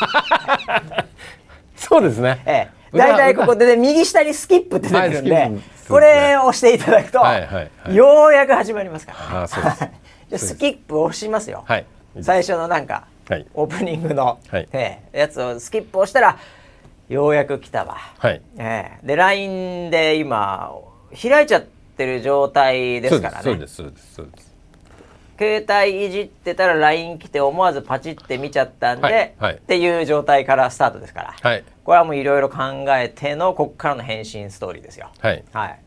[1.89, 2.99] そうですね、ええ。
[2.99, 9.43] 大体ここで、ね、右下にスキップって出てるんで、はいね、これを押していただくと、はいはいはい、ようやく始まりますから、
[9.87, 11.87] ね、じゃスキップを押しますよ、はい、
[12.23, 14.69] 最初のなんか、はい、オープニングの、はい。
[14.73, 16.39] えー、やつをスキップをしたら
[17.09, 18.43] ようやく来たわ、はい。
[18.57, 20.73] えー、で LINE で今
[21.11, 21.65] 開いちゃっ
[21.97, 23.43] てる状態ですからね。
[23.43, 24.57] そうですそうですそうです。
[25.39, 35.11] 携帯いじってたら LINE 来て思わずパチって見ちゃったんで、はいはい、っていう状態からスタートですから、はい、これはもういろいろ考えてのここからの返信ストーリーですよ。
[35.21, 35.81] はい、はい、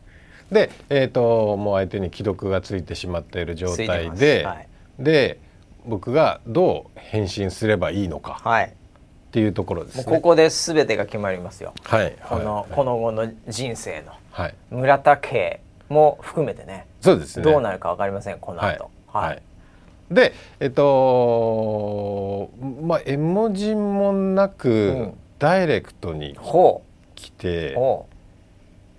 [0.52, 4.68] で、えーと、もう相手に既読がついてしまっている状態で、はい、
[5.00, 5.40] で
[5.84, 8.72] 僕がどう返信すればいいのか、はい、
[9.30, 11.72] っていうところです、ね、ここで全てが決まりますよ。
[11.84, 16.86] はい、この、この後の人生の、はい、村田家も含めてね。
[17.00, 17.44] そうですね。
[17.44, 19.42] どうなるか分かりませんこの後、はい、はい、
[20.10, 22.50] でえっと
[22.82, 24.72] まあ絵文字もなく、う
[25.02, 26.36] ん、ダイレクトに
[27.14, 27.76] 来て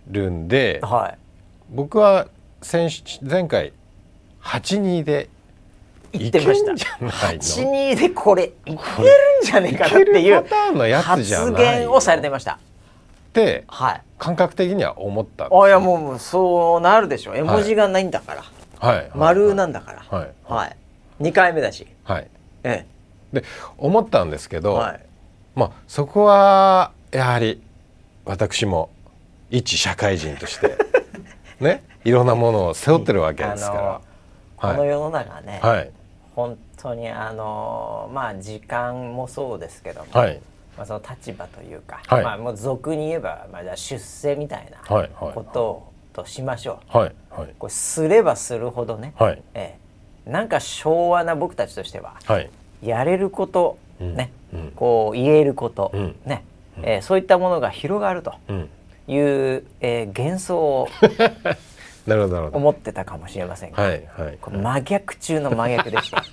[0.08, 1.18] るんで、はい、
[1.70, 2.28] 僕は
[2.62, 3.74] 先前回
[4.42, 5.30] 82で
[6.14, 6.72] 言ってました。
[7.06, 8.80] 82でこれいけるん
[9.44, 10.44] じゃねえかなっていう
[11.02, 12.54] 発言をされてました。
[12.54, 12.58] っ
[13.34, 13.64] て
[14.18, 17.36] 感覚的には思ったあいやもうそうなるでしょ。
[17.36, 18.44] 絵文字がないんだから、
[18.80, 20.32] はい、丸なんだから、はい。
[20.46, 20.76] はい、
[21.22, 22.28] 2回目だし、はい。
[22.64, 22.86] え
[23.34, 23.46] え、で
[23.78, 25.06] 思ったんですけど、はい、
[25.56, 27.62] まあそこはやはり
[28.26, 28.90] 私も
[29.50, 30.78] 一社会人として
[31.60, 34.02] ねいろんなものを背負ってるわけですから。
[34.62, 35.92] この世の中ね、はい、
[36.42, 40.42] 本当にあのまあ時間もそうですけども、はい、
[40.76, 49.42] まあ、その立場というか、はい、まあ、もう俗に言えば、まあ、じゃ出世みたいなことを、としましょう、はいはい、これすればするほどね、はい。
[49.54, 49.78] え
[50.26, 52.50] え、なんか昭和な僕たちとしては、はい、
[52.84, 56.44] やれること、ね、うん、こう言えること、うん、ね
[56.78, 58.34] うん、えー、そういったものが広がると
[59.08, 60.90] いう、えー、幻想を
[62.08, 66.24] なるほど思ってたかもしれませんが、はいはい、この真逆中の真逆でした。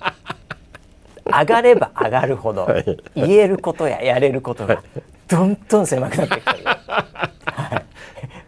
[1.25, 2.67] 上がれば上がるほど、
[3.15, 4.81] 言えることややれることが
[5.27, 6.57] どんどん狭くなってきてる。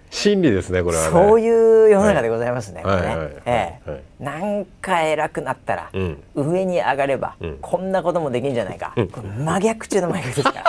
[0.09, 2.83] 真理ですねこれは、ね、そういう世の中でございますね。
[2.83, 8.93] はい、ね、ええ、なんか偉くなったら、うん、上に上がれば、うん、こんなこともできるんじゃないか。
[8.95, 10.63] うん、真逆中の真逆ですから。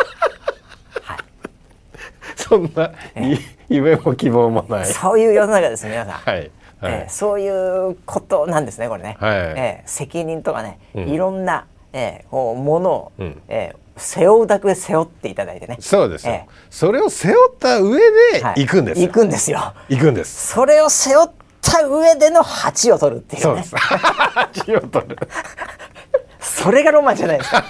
[2.33, 2.37] はい。
[2.37, 4.87] そんな、ええ、夢も希望もない。
[4.87, 6.15] そういう世の中です皆さん。
[6.15, 6.51] はい。
[6.83, 15.77] はい、えー、そういうことなんですねこれね、はい、えー、責任とかね、うん、いろんな、えー、ものを、うん、えー、背負うだけ背負っていただいてね。
[15.81, 19.75] そうですよ、えー、それを背負った上で行くんですよ、はい、行くんですよ。
[19.89, 20.49] 行くんです。
[20.55, 21.31] それを背負っ
[21.61, 23.77] た上での鉢を取るっていう、ね、そうです。
[23.79, 25.17] 鉢を取る。
[26.41, 27.65] それがロマンじゃないですか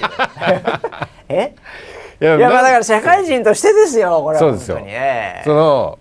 [1.29, 1.55] え
[2.23, 4.41] いやまあだから社会人としてですよこれは。
[4.41, 5.99] そうですよ、えー、その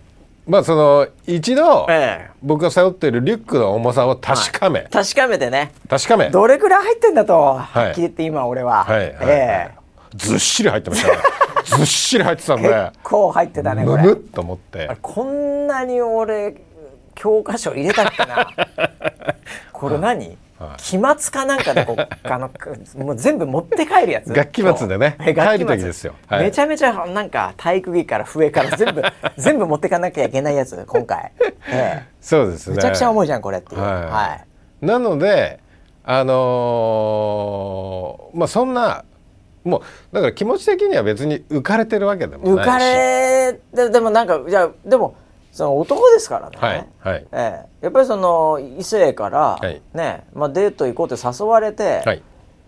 [0.47, 5.71] まあその一度、ええ、僕が背負っているリュックの重さを確かめ、はい、確かめてね。
[5.87, 6.29] 確かめ。
[6.29, 8.99] どれくらい入ってんだと、はっきり言って今俺は、はい。
[8.99, 9.81] はい、ええ。
[10.15, 11.17] ずっしり入ってましたね。
[11.63, 12.67] ずっしり入ってたんで。
[12.67, 14.03] 結構入ってたねこれ。
[14.03, 14.97] むむっと思って。
[15.01, 16.55] こんなに俺
[17.15, 18.47] 教科書入れたっけな。
[19.71, 20.37] これ何、
[20.77, 22.49] 期末かなんかでこう あの
[22.97, 24.31] もう全部持って帰るやつ。
[24.33, 25.17] 学期末でね。
[25.19, 29.01] 帰る時ですよ、はい、めちゃめちゃなんか体育着から笛から全部
[29.37, 31.31] 全部持ってかなきゃいけないやつ今回、
[31.67, 32.75] ええ、そうですね。
[32.75, 34.39] めちゃくちゃ重いじゃんこれっていう、はい、は
[34.81, 35.59] い、なので
[36.03, 39.05] あのー、まあそんな
[39.63, 39.81] もう
[40.15, 42.67] だから気持ち的には別に浮かれてるわけでもないし。
[42.67, 45.15] 浮かれででもなんかじゃでも
[45.51, 47.27] その男ですからね、はいはい。
[47.31, 52.23] ええ、やっぱりその異性から、はい、ねまあ、デート行こうって誘われて、はい、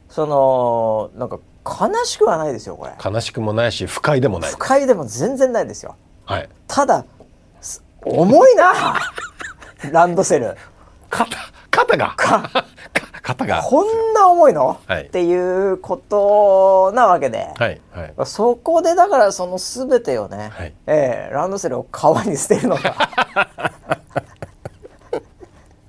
[0.10, 2.94] そのなんか悲しくはないですよこれ。
[3.04, 4.52] 悲しくもないし不快でもない。
[4.52, 7.06] 不快でも全然ないですよ、はい、ただ
[8.06, 9.00] 重いな！
[9.92, 10.58] ランドセル。
[11.10, 11.38] 肩
[11.72, 12.16] 肩が
[13.24, 13.64] 肩が。
[13.64, 23.10] こんな重いの、はい、っていうことなわけで、はいはい、そこでだからその全てをね、はい、えー、ランドセルを川に捨てるのか。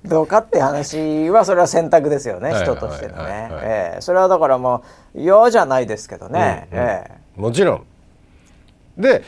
[0.05, 7.85] どうかって話はそれは選択ですよね、人としてのね、えー、それはだからまあ嫌じゃないですけどね、うんうん、えー、もちろん。
[8.97, 9.23] で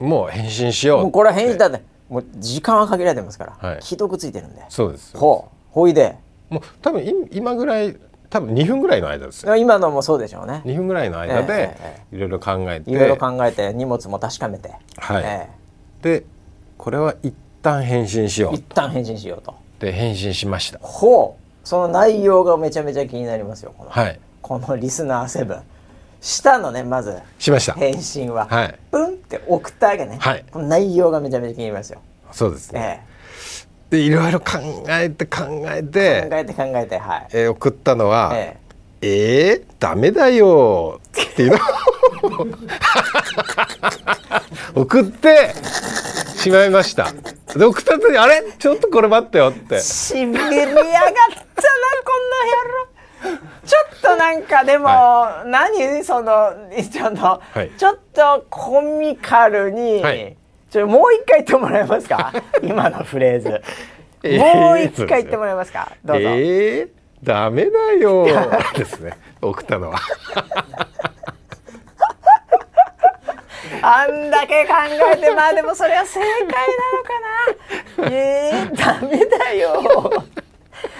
[0.00, 1.02] もう返信しよう。
[1.02, 4.64] もうこれは返信だねもう時間は限られてますから、はい、既読ついてるんで。
[4.70, 5.16] そうです。
[5.16, 5.54] ほう。
[5.70, 6.16] ほいで
[6.52, 7.96] もう多分今ぐらい
[8.32, 9.56] 多分2分ぐらいの間ですよ。
[9.56, 10.62] 今のもそうでしょうね。
[10.64, 11.76] 2分ぐらいの間で
[12.12, 12.90] いろいろ考えて。
[12.90, 14.70] いろいろ考えて荷物も確かめて。
[14.96, 16.24] はい、えー、で
[16.78, 19.54] これは一旦返信しよう一旦返信しようと。
[19.80, 20.78] で返信しました。
[20.80, 21.68] ほう。
[21.68, 25.62] その内容がめちゃめちゃ気になりますよこの,、はい、このリスナーセブン。
[26.22, 27.74] したのねまずしました。
[27.74, 32.00] 返信は、はい、プンって送ったわけね、はい、この内容がめちゃめちゃ気になりますよ。
[32.30, 33.11] そうですね、えー
[33.92, 36.26] でいろいろ考えて考えて。
[36.30, 38.56] 考えて考えてはい、えー、送ったのは「え
[39.02, 39.52] え。
[39.52, 41.58] えー、ダメだよ」っていうの。
[44.82, 45.54] 送って。
[46.36, 47.12] しまいました。
[47.54, 48.42] で送った後に「あれ？
[48.58, 49.78] ちょっとこれ待ってよ」って。
[49.78, 52.24] しびりやがったなこん
[53.20, 53.38] な野郎。
[53.66, 56.02] ちょっとなんかでも、はい、何？
[56.02, 56.54] その
[56.90, 60.34] ちょっと、はい、ちょっとコミカルに、はい
[60.72, 62.32] ちょもう一回言ってもらえますか？
[62.64, 63.62] 今のフレーズ、
[64.22, 65.92] えー、もう一回言ってもらえますか？
[66.02, 66.28] どうぞ。
[66.30, 66.88] えー、
[67.22, 68.26] ダメだよ。
[68.74, 69.12] ですね。
[69.42, 69.98] 送ったのは。
[73.82, 74.72] あんだけ考
[75.12, 78.10] えてまあでもそれは正解なのかな？
[78.10, 79.82] えー、ダメだよ。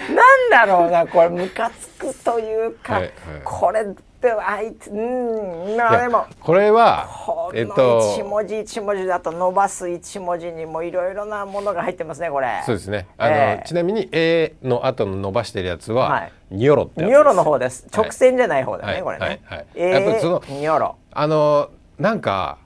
[0.09, 3.11] なんだろうなこれムカつくというか、はいはい、
[3.43, 3.85] これ
[4.23, 7.09] ってあいつうんまあでもこれは
[7.53, 12.63] えっと一文字一文字だと伸ばす一文字にもいろいろなものが入ってますねこれ。
[12.65, 13.07] そうですね。
[13.17, 17.85] あの、えー、ちなみに A の後の伸ばしてるやつは、はい、ニョロってニョロの方です。
[17.93, 19.57] 直線じゃない方だね、はい、これね、はい。
[19.57, 20.95] はい、えー、やっぱそのニョロ。
[21.11, 21.69] あの
[21.99, 22.57] なんか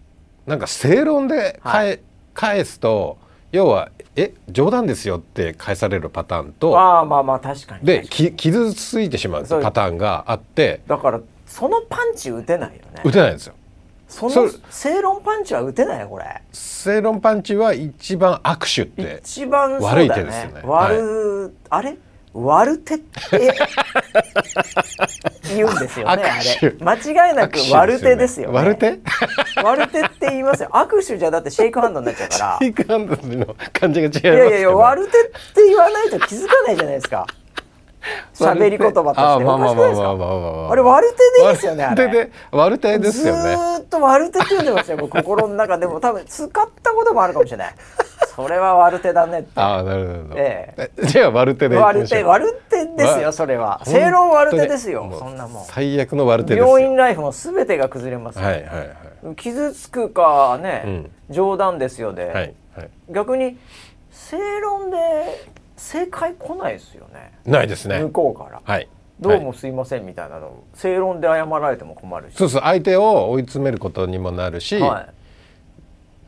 [0.45, 1.99] なんか正論で返,、はい、
[2.33, 3.17] 返すと
[3.51, 7.85] 要はえ冗談ですよって返されるパターンとあまあまあ確かに。
[7.85, 9.47] でき傷ついてしまう。
[9.47, 11.19] パターンがあってだから
[11.57, 13.01] そのパンチ打てないよね。
[13.03, 13.55] 打てないんですよ。
[14.07, 16.43] その正論パンチは打てないよこれ。
[16.51, 20.61] 正論パンチは一番握手って一番悪い手ですよね。
[20.63, 21.97] 悪、はい、あれ？
[22.35, 23.57] 悪手って
[25.55, 26.75] 言うんですよねあれ。
[26.79, 28.99] 間違いなく悪手ですよ、ね、悪手？
[29.63, 30.69] 悪手って言いますよ。
[30.73, 32.57] 握手じゃだってシェイクハンドになっちゃうから。
[32.61, 35.11] シェイクハンドの感じが違いますいやいやいや悪手っ
[35.55, 37.25] て言わないと気づかないじゃないですか
[38.33, 39.43] 喋り言葉として。
[39.43, 40.69] おかしくないですか？
[40.71, 42.29] あれ悪手でいいですよねあれ。
[42.51, 43.55] 悪手ですよね。
[43.77, 45.77] ずっと悪手って言うんでますよ心の中。
[45.77, 47.75] でも多分使ったこともあるかもしれない。
[48.35, 49.49] それは悪手だねって。
[49.55, 53.81] あなるほど、ええ、じゃあ悪手で悪手悪手ですよそれは。
[53.83, 55.65] 正論悪手ですよそんなもん。
[55.65, 58.63] 最悪の悪手病院ライフも全てが崩れます、はいはい
[59.25, 62.33] はい、傷つくかね、うん、冗談ですよで、はい
[62.75, 63.57] はい、逆に
[64.11, 64.97] 正論で
[65.77, 67.31] 正解来ないですよね。
[67.45, 67.99] ないですね。
[67.99, 68.61] 向こうから。
[68.63, 68.89] はい。
[69.19, 70.63] どうもすいませんみたいなの。
[70.75, 72.35] 正論で謝られても困るし。
[72.35, 72.61] そうそう。
[72.61, 75.07] 相手を追い詰めることにもなるし、は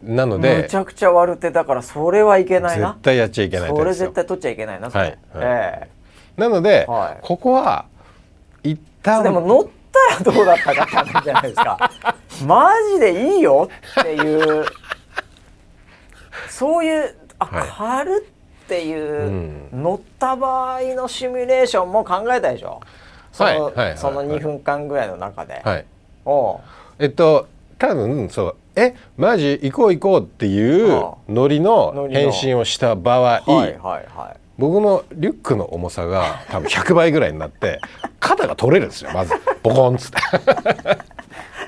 [0.04, 2.90] い、なのでむちゃくちゃ悪手だからそれはいけないな。
[2.90, 7.86] 絶対やっちゃいけないそれ絶対取っちゃいけないなはい、はい、えー、なので、はい、ここは
[8.64, 11.92] 一旦でも乗ったらどうだったかって話じゃないですか。
[12.46, 13.70] マジでいいよ
[14.00, 14.66] っていう
[16.50, 18.39] そういうあ、はい、軽っ
[18.70, 19.28] ていう、
[19.74, 22.80] うん、乗った場合のシミュレーションも考えたでしょ？
[23.34, 25.62] その,、はいはい、その2分間ぐらいの中で。
[25.66, 25.86] はい、
[26.26, 26.62] お
[27.00, 27.48] えっと
[27.78, 28.56] 多分そう。
[28.76, 37.82] えマジ行こう行こうっていうノリの返信をした場合、はいはいはい、僕のリュックの重さが多分100倍ぐらいになって
[38.22, 39.34] 肩が取れるんですよまず。
[39.64, 40.18] ボコンっつって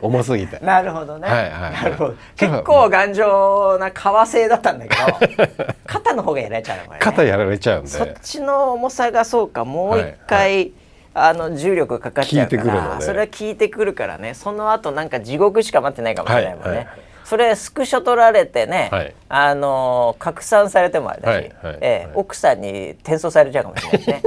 [0.01, 0.59] 重すぎて。
[0.59, 2.15] なるほどね、はいはい、なるほど。
[2.35, 4.95] 結構頑丈な革製だったんだけ
[5.35, 7.89] ど 肩の方がやられちゃうの、ね、肩やられちゃうんで。
[7.89, 10.55] そっちの重さがそうかもう一回、はい。
[10.55, 10.71] はい
[11.13, 14.33] あの重力かかっちゃうからそれは効いてくるからね。
[14.33, 16.87] その後なんか地獄しか待ってないかもしれないもんね、はいはい、
[17.25, 24.23] それスクショ撮られてね、はい、あの拡散されてもあれだし、はいはい、えー、奥さんに転送されちゃうかもしれないね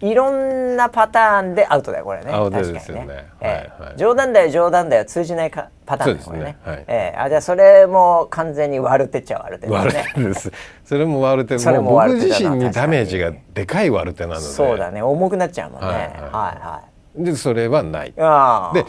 [0.00, 2.30] いろんなパターンでアウトだよこれね。
[2.30, 3.88] 確かにね、ねえーはい。
[3.90, 10.52] はい、冗談だよ冗談だよ通じないかパターンですねね、はい、えー、あじゃあそれも完全に悪手っちゃ悪手ですねです。
[10.84, 11.58] それも悪手。
[11.58, 14.40] それも僕自身にダメージがでかい悪手なので。
[14.40, 15.02] そうだね。
[15.02, 15.86] 重くなっちゃうもんね。
[15.86, 16.82] はいはい、は
[17.18, 18.12] い、でそれはない。
[18.12, 18.86] で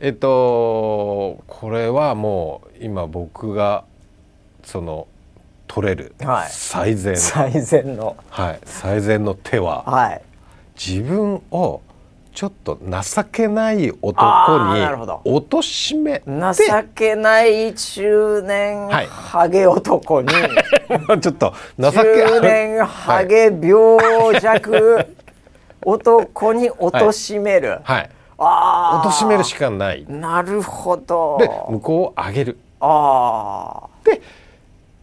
[0.00, 3.84] えっとこれはもう今僕が
[4.64, 5.06] その
[5.68, 6.14] 取れる
[6.48, 7.16] 最善、はい、
[7.52, 10.22] 最善の、はい、最善の手は、はい、
[10.78, 11.80] 自分を
[12.32, 14.80] ちょっと情けない男に
[15.24, 25.06] 貶しめ情けない中年ハゲ男に、はい、ちょっと情け中年ハゲ病弱
[25.84, 30.06] 男に貶しめる、はい、はい、あ貶しめるしかない。
[30.08, 31.38] なるほど。
[31.40, 32.58] で向こうを上げる。
[32.78, 34.22] ああで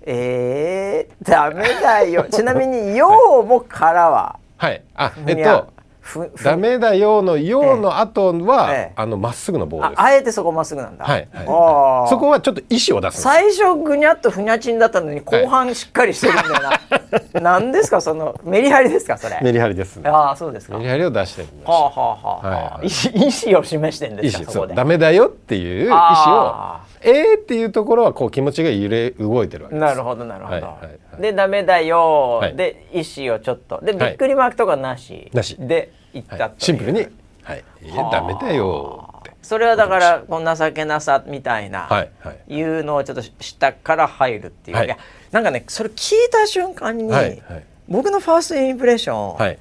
[0.06, 2.28] えー、ダメだよ。
[2.32, 4.82] ちなみに「よう」もからははい。
[4.96, 5.68] あえっと
[6.44, 10.00] ダメだよのよの後は、ええ、あのまっすぐの棒です。
[10.00, 11.04] あえてそこまっすぐなんだ。
[11.04, 18.02] はい、はい、そこはちょっと意思を出す最初ぐにゃっとふにゃちんだったのに後半しっかりしてるんだよな、はい、 ですか？
[18.02, 19.18] そのメリハリですか？
[19.18, 19.40] それ。
[19.42, 20.08] メリハリですね。
[20.08, 20.78] ああそうですか。
[20.78, 24.52] メリハリを出してみましたはあはあはあ、はいはい、意思を示してんですか？
[24.52, 24.76] そこで。
[24.76, 26.76] ダメだよっていう意思を
[27.06, 29.86] えーっていうところはこう気持ちが揺れ動いてるわけです。
[29.86, 30.82] なるほどなるほど、はいはい
[31.14, 33.80] はい、でダメだよ、はい、で意思をちょっと。
[33.82, 35.56] でびっくりマークとかなし、なし。
[35.60, 37.08] で言った、シンプルに
[37.44, 37.88] 「はい、い。
[37.96, 39.32] やダメだよ」って。
[39.42, 44.98] それはだからこの情けなさみたいな、はいはい、いうのをちょっと下から入るっていう、はい、いや
[45.32, 49.60] なんかねそれ聞いた瞬間に、はいはい、僕のファーストインプレッション、はい、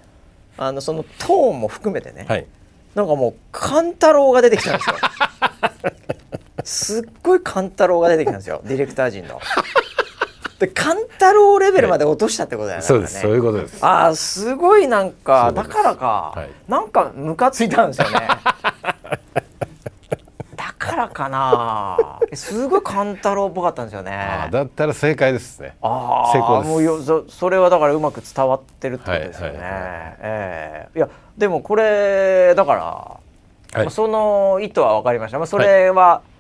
[0.57, 2.47] あのそのトーンも含めてね、はい、
[2.95, 4.97] なんかもう勘太郎が出てきたんですよ。
[6.65, 9.41] すっごい勘太郎が出てきたんですよ ディレクター陣の。
[10.59, 12.87] で勘太郎レベルまで落としたってことだよね。
[12.87, 13.85] そうです、そういうことです。
[13.85, 18.29] ああすごいなんかだからか、はい、なんかムカついたんですよね。
[20.57, 22.21] だからかな。
[22.33, 24.49] すごい勘太郎っぽかったんですよね。
[24.53, 25.77] だったら正解ですね。
[25.83, 29.59] ああ成功もうよそそれはだからうまく伝わってるってことですよね。
[29.59, 29.83] はいはいはい、
[30.21, 35.39] ええー、いやでもこれだから、はい、その意図は分かりました。
[35.39, 36.34] まあそれは、はい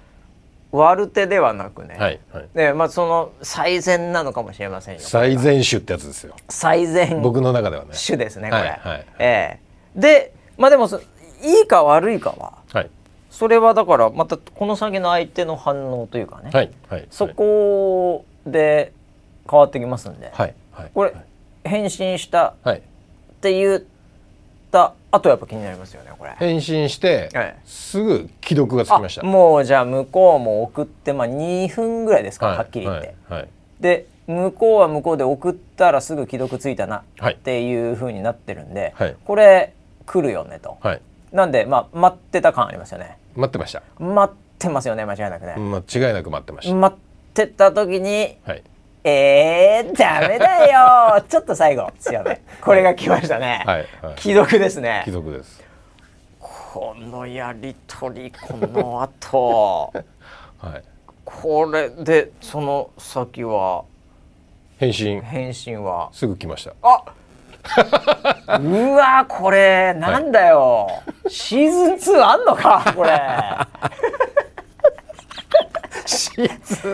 [0.82, 5.00] 悪手ではなくね、はいはい、でまあその最善なのかもしれませんよ。
[5.00, 6.34] 最善種ってやつですよ。
[6.48, 7.22] 最善。
[7.22, 7.90] 僕の中ではね。
[7.94, 8.80] 種ですねこれ、はい。
[8.80, 9.60] はい、え。
[9.96, 10.88] ー、でまあでも
[11.42, 12.90] いいか悪いかは、はい、
[13.30, 18.92] それはだからまたこの先の相手の反応というかね、はいはい、そこで
[19.50, 21.14] 変わってきますんで、はいはい、これ
[21.64, 22.80] 返信したっ
[23.40, 23.82] ていうっ
[24.74, 26.32] た後やっぱ気になりますよねこれ。
[26.38, 27.28] 返信して、
[27.64, 29.22] すぐ既読がつきました。
[29.22, 33.48] もうじゃあ向こうも送ってまあ2分ぐらいですか、はい、はっきり言って、はいはい、
[33.80, 38.94] で向こうは向こうで送ったらすぐ既読ついたなっていうふうになってるんで、
[39.24, 39.72] これ
[40.06, 40.78] 来るよねと、
[41.32, 43.18] なんでまあ待ってた感ありますよね。
[43.36, 43.82] 待ってました。
[43.98, 45.54] 待ってますよね間違いなくね。
[45.56, 46.74] 間違いなく待ってました。
[46.74, 46.98] 待っ
[47.34, 48.62] てた時に、はい
[49.06, 51.22] えー、ダメだよ。
[51.28, 53.86] ちょっと最後強めこれが来ましたね、はい。
[54.02, 55.02] はい、既読ですね。
[55.04, 55.62] 既読です。
[56.40, 59.92] このやり取りこの後。
[60.58, 60.82] はい。
[61.22, 63.84] これでその先は？
[64.78, 65.20] 返信。
[65.20, 66.08] 返信は？
[66.10, 66.72] すぐ来ました。
[66.82, 67.04] あ
[68.60, 73.10] うわこれなんだよ、はい、シーズン2あんのかこれ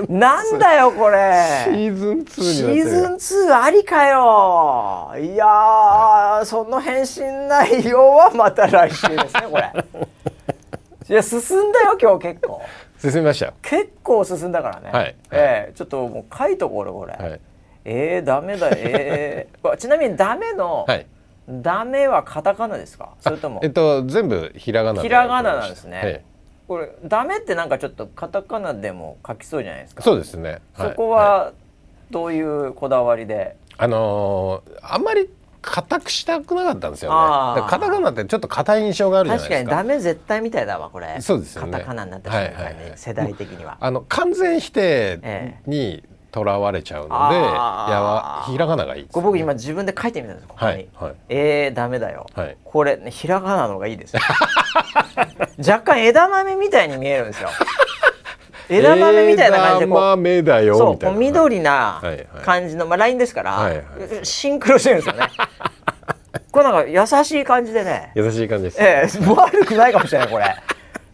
[0.09, 1.65] なんだよこれ。
[1.65, 5.13] シーズン2シーズン2ありかよ。
[5.21, 9.73] いや、はい、その返信内容はまた来週ですねこれ。
[11.09, 12.63] いや進んだよ今日結構。
[12.99, 13.55] 進みましたよ。
[13.63, 17.41] 結構進んだからね、はい、えー、ちょっともう書いとこうこれ、はい、
[17.85, 21.07] えー、ダメだえー、 ちなみにダメの、はい、
[21.49, 23.09] ダメはカタカナですか？
[23.21, 26.23] それともえっと全部ひらがなひらがななんですね、はい、
[26.71, 31.53] これダメってなんかちょっとカタカナでも書きそうじゃないですかそうですね、そこは
[32.13, 35.29] どういうこだわりで、あのー、あんまり
[35.63, 37.63] 硬くしたくなかったんですよね。
[37.63, 39.65] カタカナってちょっと硬い印象があるじゃないですか。
[39.65, 41.21] 確かにダメ絶対みたいだわこれ。
[41.21, 41.73] そうですよね。
[41.73, 43.77] カタカナになった瞬間に、はいはい、世代的には。
[43.81, 50.73] あの完全否定にとらわれちゃうので、いやひらがながいい、ね、僕今自分で書いてみたんですここに。
[50.73, 50.89] はい。
[50.95, 52.27] はい、えー、ダメだよ。
[52.35, 54.17] はい、これ、ね、ひらがなのがいいです。
[55.59, 57.49] 若干枝豆みたいに見えるんですよ。
[58.71, 62.01] 枝豆みたいな感じでこう豆だよそう緑な
[62.45, 63.85] 感じの、まあ、ラインですから、はいはい、
[64.23, 65.27] シンクロしてるんですよね。
[66.53, 68.13] これなんか優しい感じでね。
[68.15, 70.55] 優しい感じです、ええ悪くないかもしれないこれ。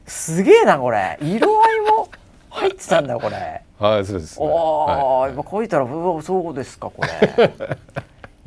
[0.06, 1.18] すげえなこれ。
[1.20, 2.08] 色合いも
[2.56, 3.62] 入ってたんだこれ。
[3.78, 7.50] はいそうです、ね、おあ、はい、今書いたらうわそうですかこれ。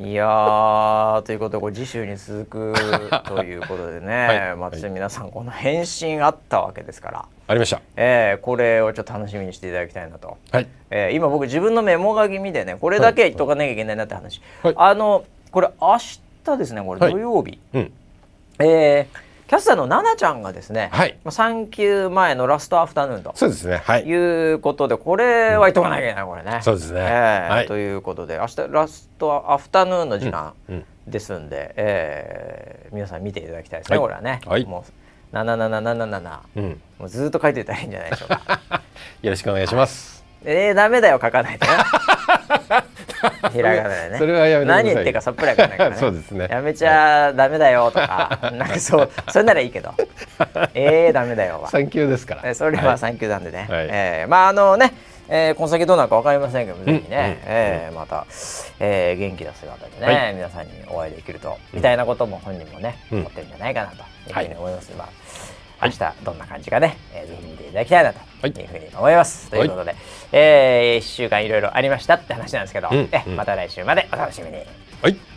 [0.10, 2.74] いやということでこれ次週に続く
[3.26, 7.24] ということでね、はい、まあ、皆さんこの返信あったわけですから。
[7.46, 10.66] ありました、えー、これをちょっと楽しみにしていただきたいなと、はい。
[10.90, 17.92] えー、今僕自分のメモ書き見てねこれだけ言っとかなきゃいけないなって話、はい、あのこれ明日ですねこれ土曜日、はいうん、
[18.66, 26.60] えーキャスターの奈々ちゃんがですね、はい、産休前のラストアフタヌーンとそうですね、はい、いうことでこれは言っとかなきゃいけないこれね。
[26.62, 30.54] そうですね、えーはい、ということで明日ラストアフタヌーンの時間
[31.08, 31.62] ですんで、うん。
[31.62, 34.40] うん、えー、皆さん見ていただきたいですね、はい、これはね。
[34.46, 34.92] はい、もう
[35.32, 38.60] 七七七七、うん、もうずっと書いてたらいいんじゃないでしょうか。
[39.20, 40.24] よろしくお願いします。
[40.44, 41.72] えー、ダメだよ書かないとね。
[43.52, 44.18] ひらがなでね。
[44.18, 45.96] それはやめ何言ってかさっぱりわかんないからね。
[46.00, 46.48] そうですね。
[46.50, 49.92] やめちゃダメだよとか、 なんかそうそれならいいけど、
[50.74, 51.70] えーダメだよは。
[51.70, 52.54] 産休ですから。
[52.54, 53.66] それは産休なんでね。
[53.68, 54.92] はい、えー、まああのね。
[55.32, 58.26] えー、この先どうなるか分かりませんけども、ぜひね、うん、えー、また、
[58.80, 64.92] えー、元気な姿でね、はい、皆さんにお会いできると、みたいなことも本人もね、思ってるんじゃないかなというふうに思います。
[64.98, 65.08] まあ
[65.82, 68.50] 明日どんな感じかね、えー、ぜひ見ていただきたいなとい。
[68.50, 69.50] うふうに思います。
[69.50, 69.94] ということで、
[70.32, 74.56] えー、1週間いろいろありましたって話なんですけど、うん、えまた来週までお楽しみに。
[75.02, 75.29] はい